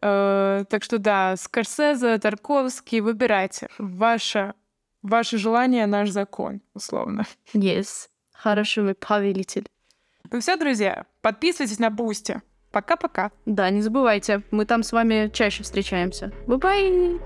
Э, 0.01 0.65
так 0.69 0.83
что 0.83 0.97
да, 0.97 1.37
Скорсезе, 1.37 2.17
Тарковский, 2.17 2.99
выбирайте. 2.99 3.69
Ваше, 3.77 4.53
ваше 5.01 5.37
желание— 5.37 5.85
наш 5.87 6.09
закон, 6.09 6.61
условно. 6.73 7.25
Yes. 7.53 8.10
Хороший 8.41 8.81
мой 8.83 8.95
повелитель. 8.95 9.67
Ну 10.31 10.39
все, 10.39 10.55
друзья, 10.55 11.05
подписывайтесь 11.21 11.77
на 11.77 11.91
Бусти. 11.91 12.41
Пока-пока. 12.71 13.31
Да, 13.45 13.69
не 13.69 13.81
забывайте, 13.81 14.41
мы 14.49 14.65
там 14.65 14.81
с 14.81 14.91
вами 14.91 15.29
чаще 15.31 15.61
встречаемся. 15.61 16.31
Bye-bye! 16.47 17.19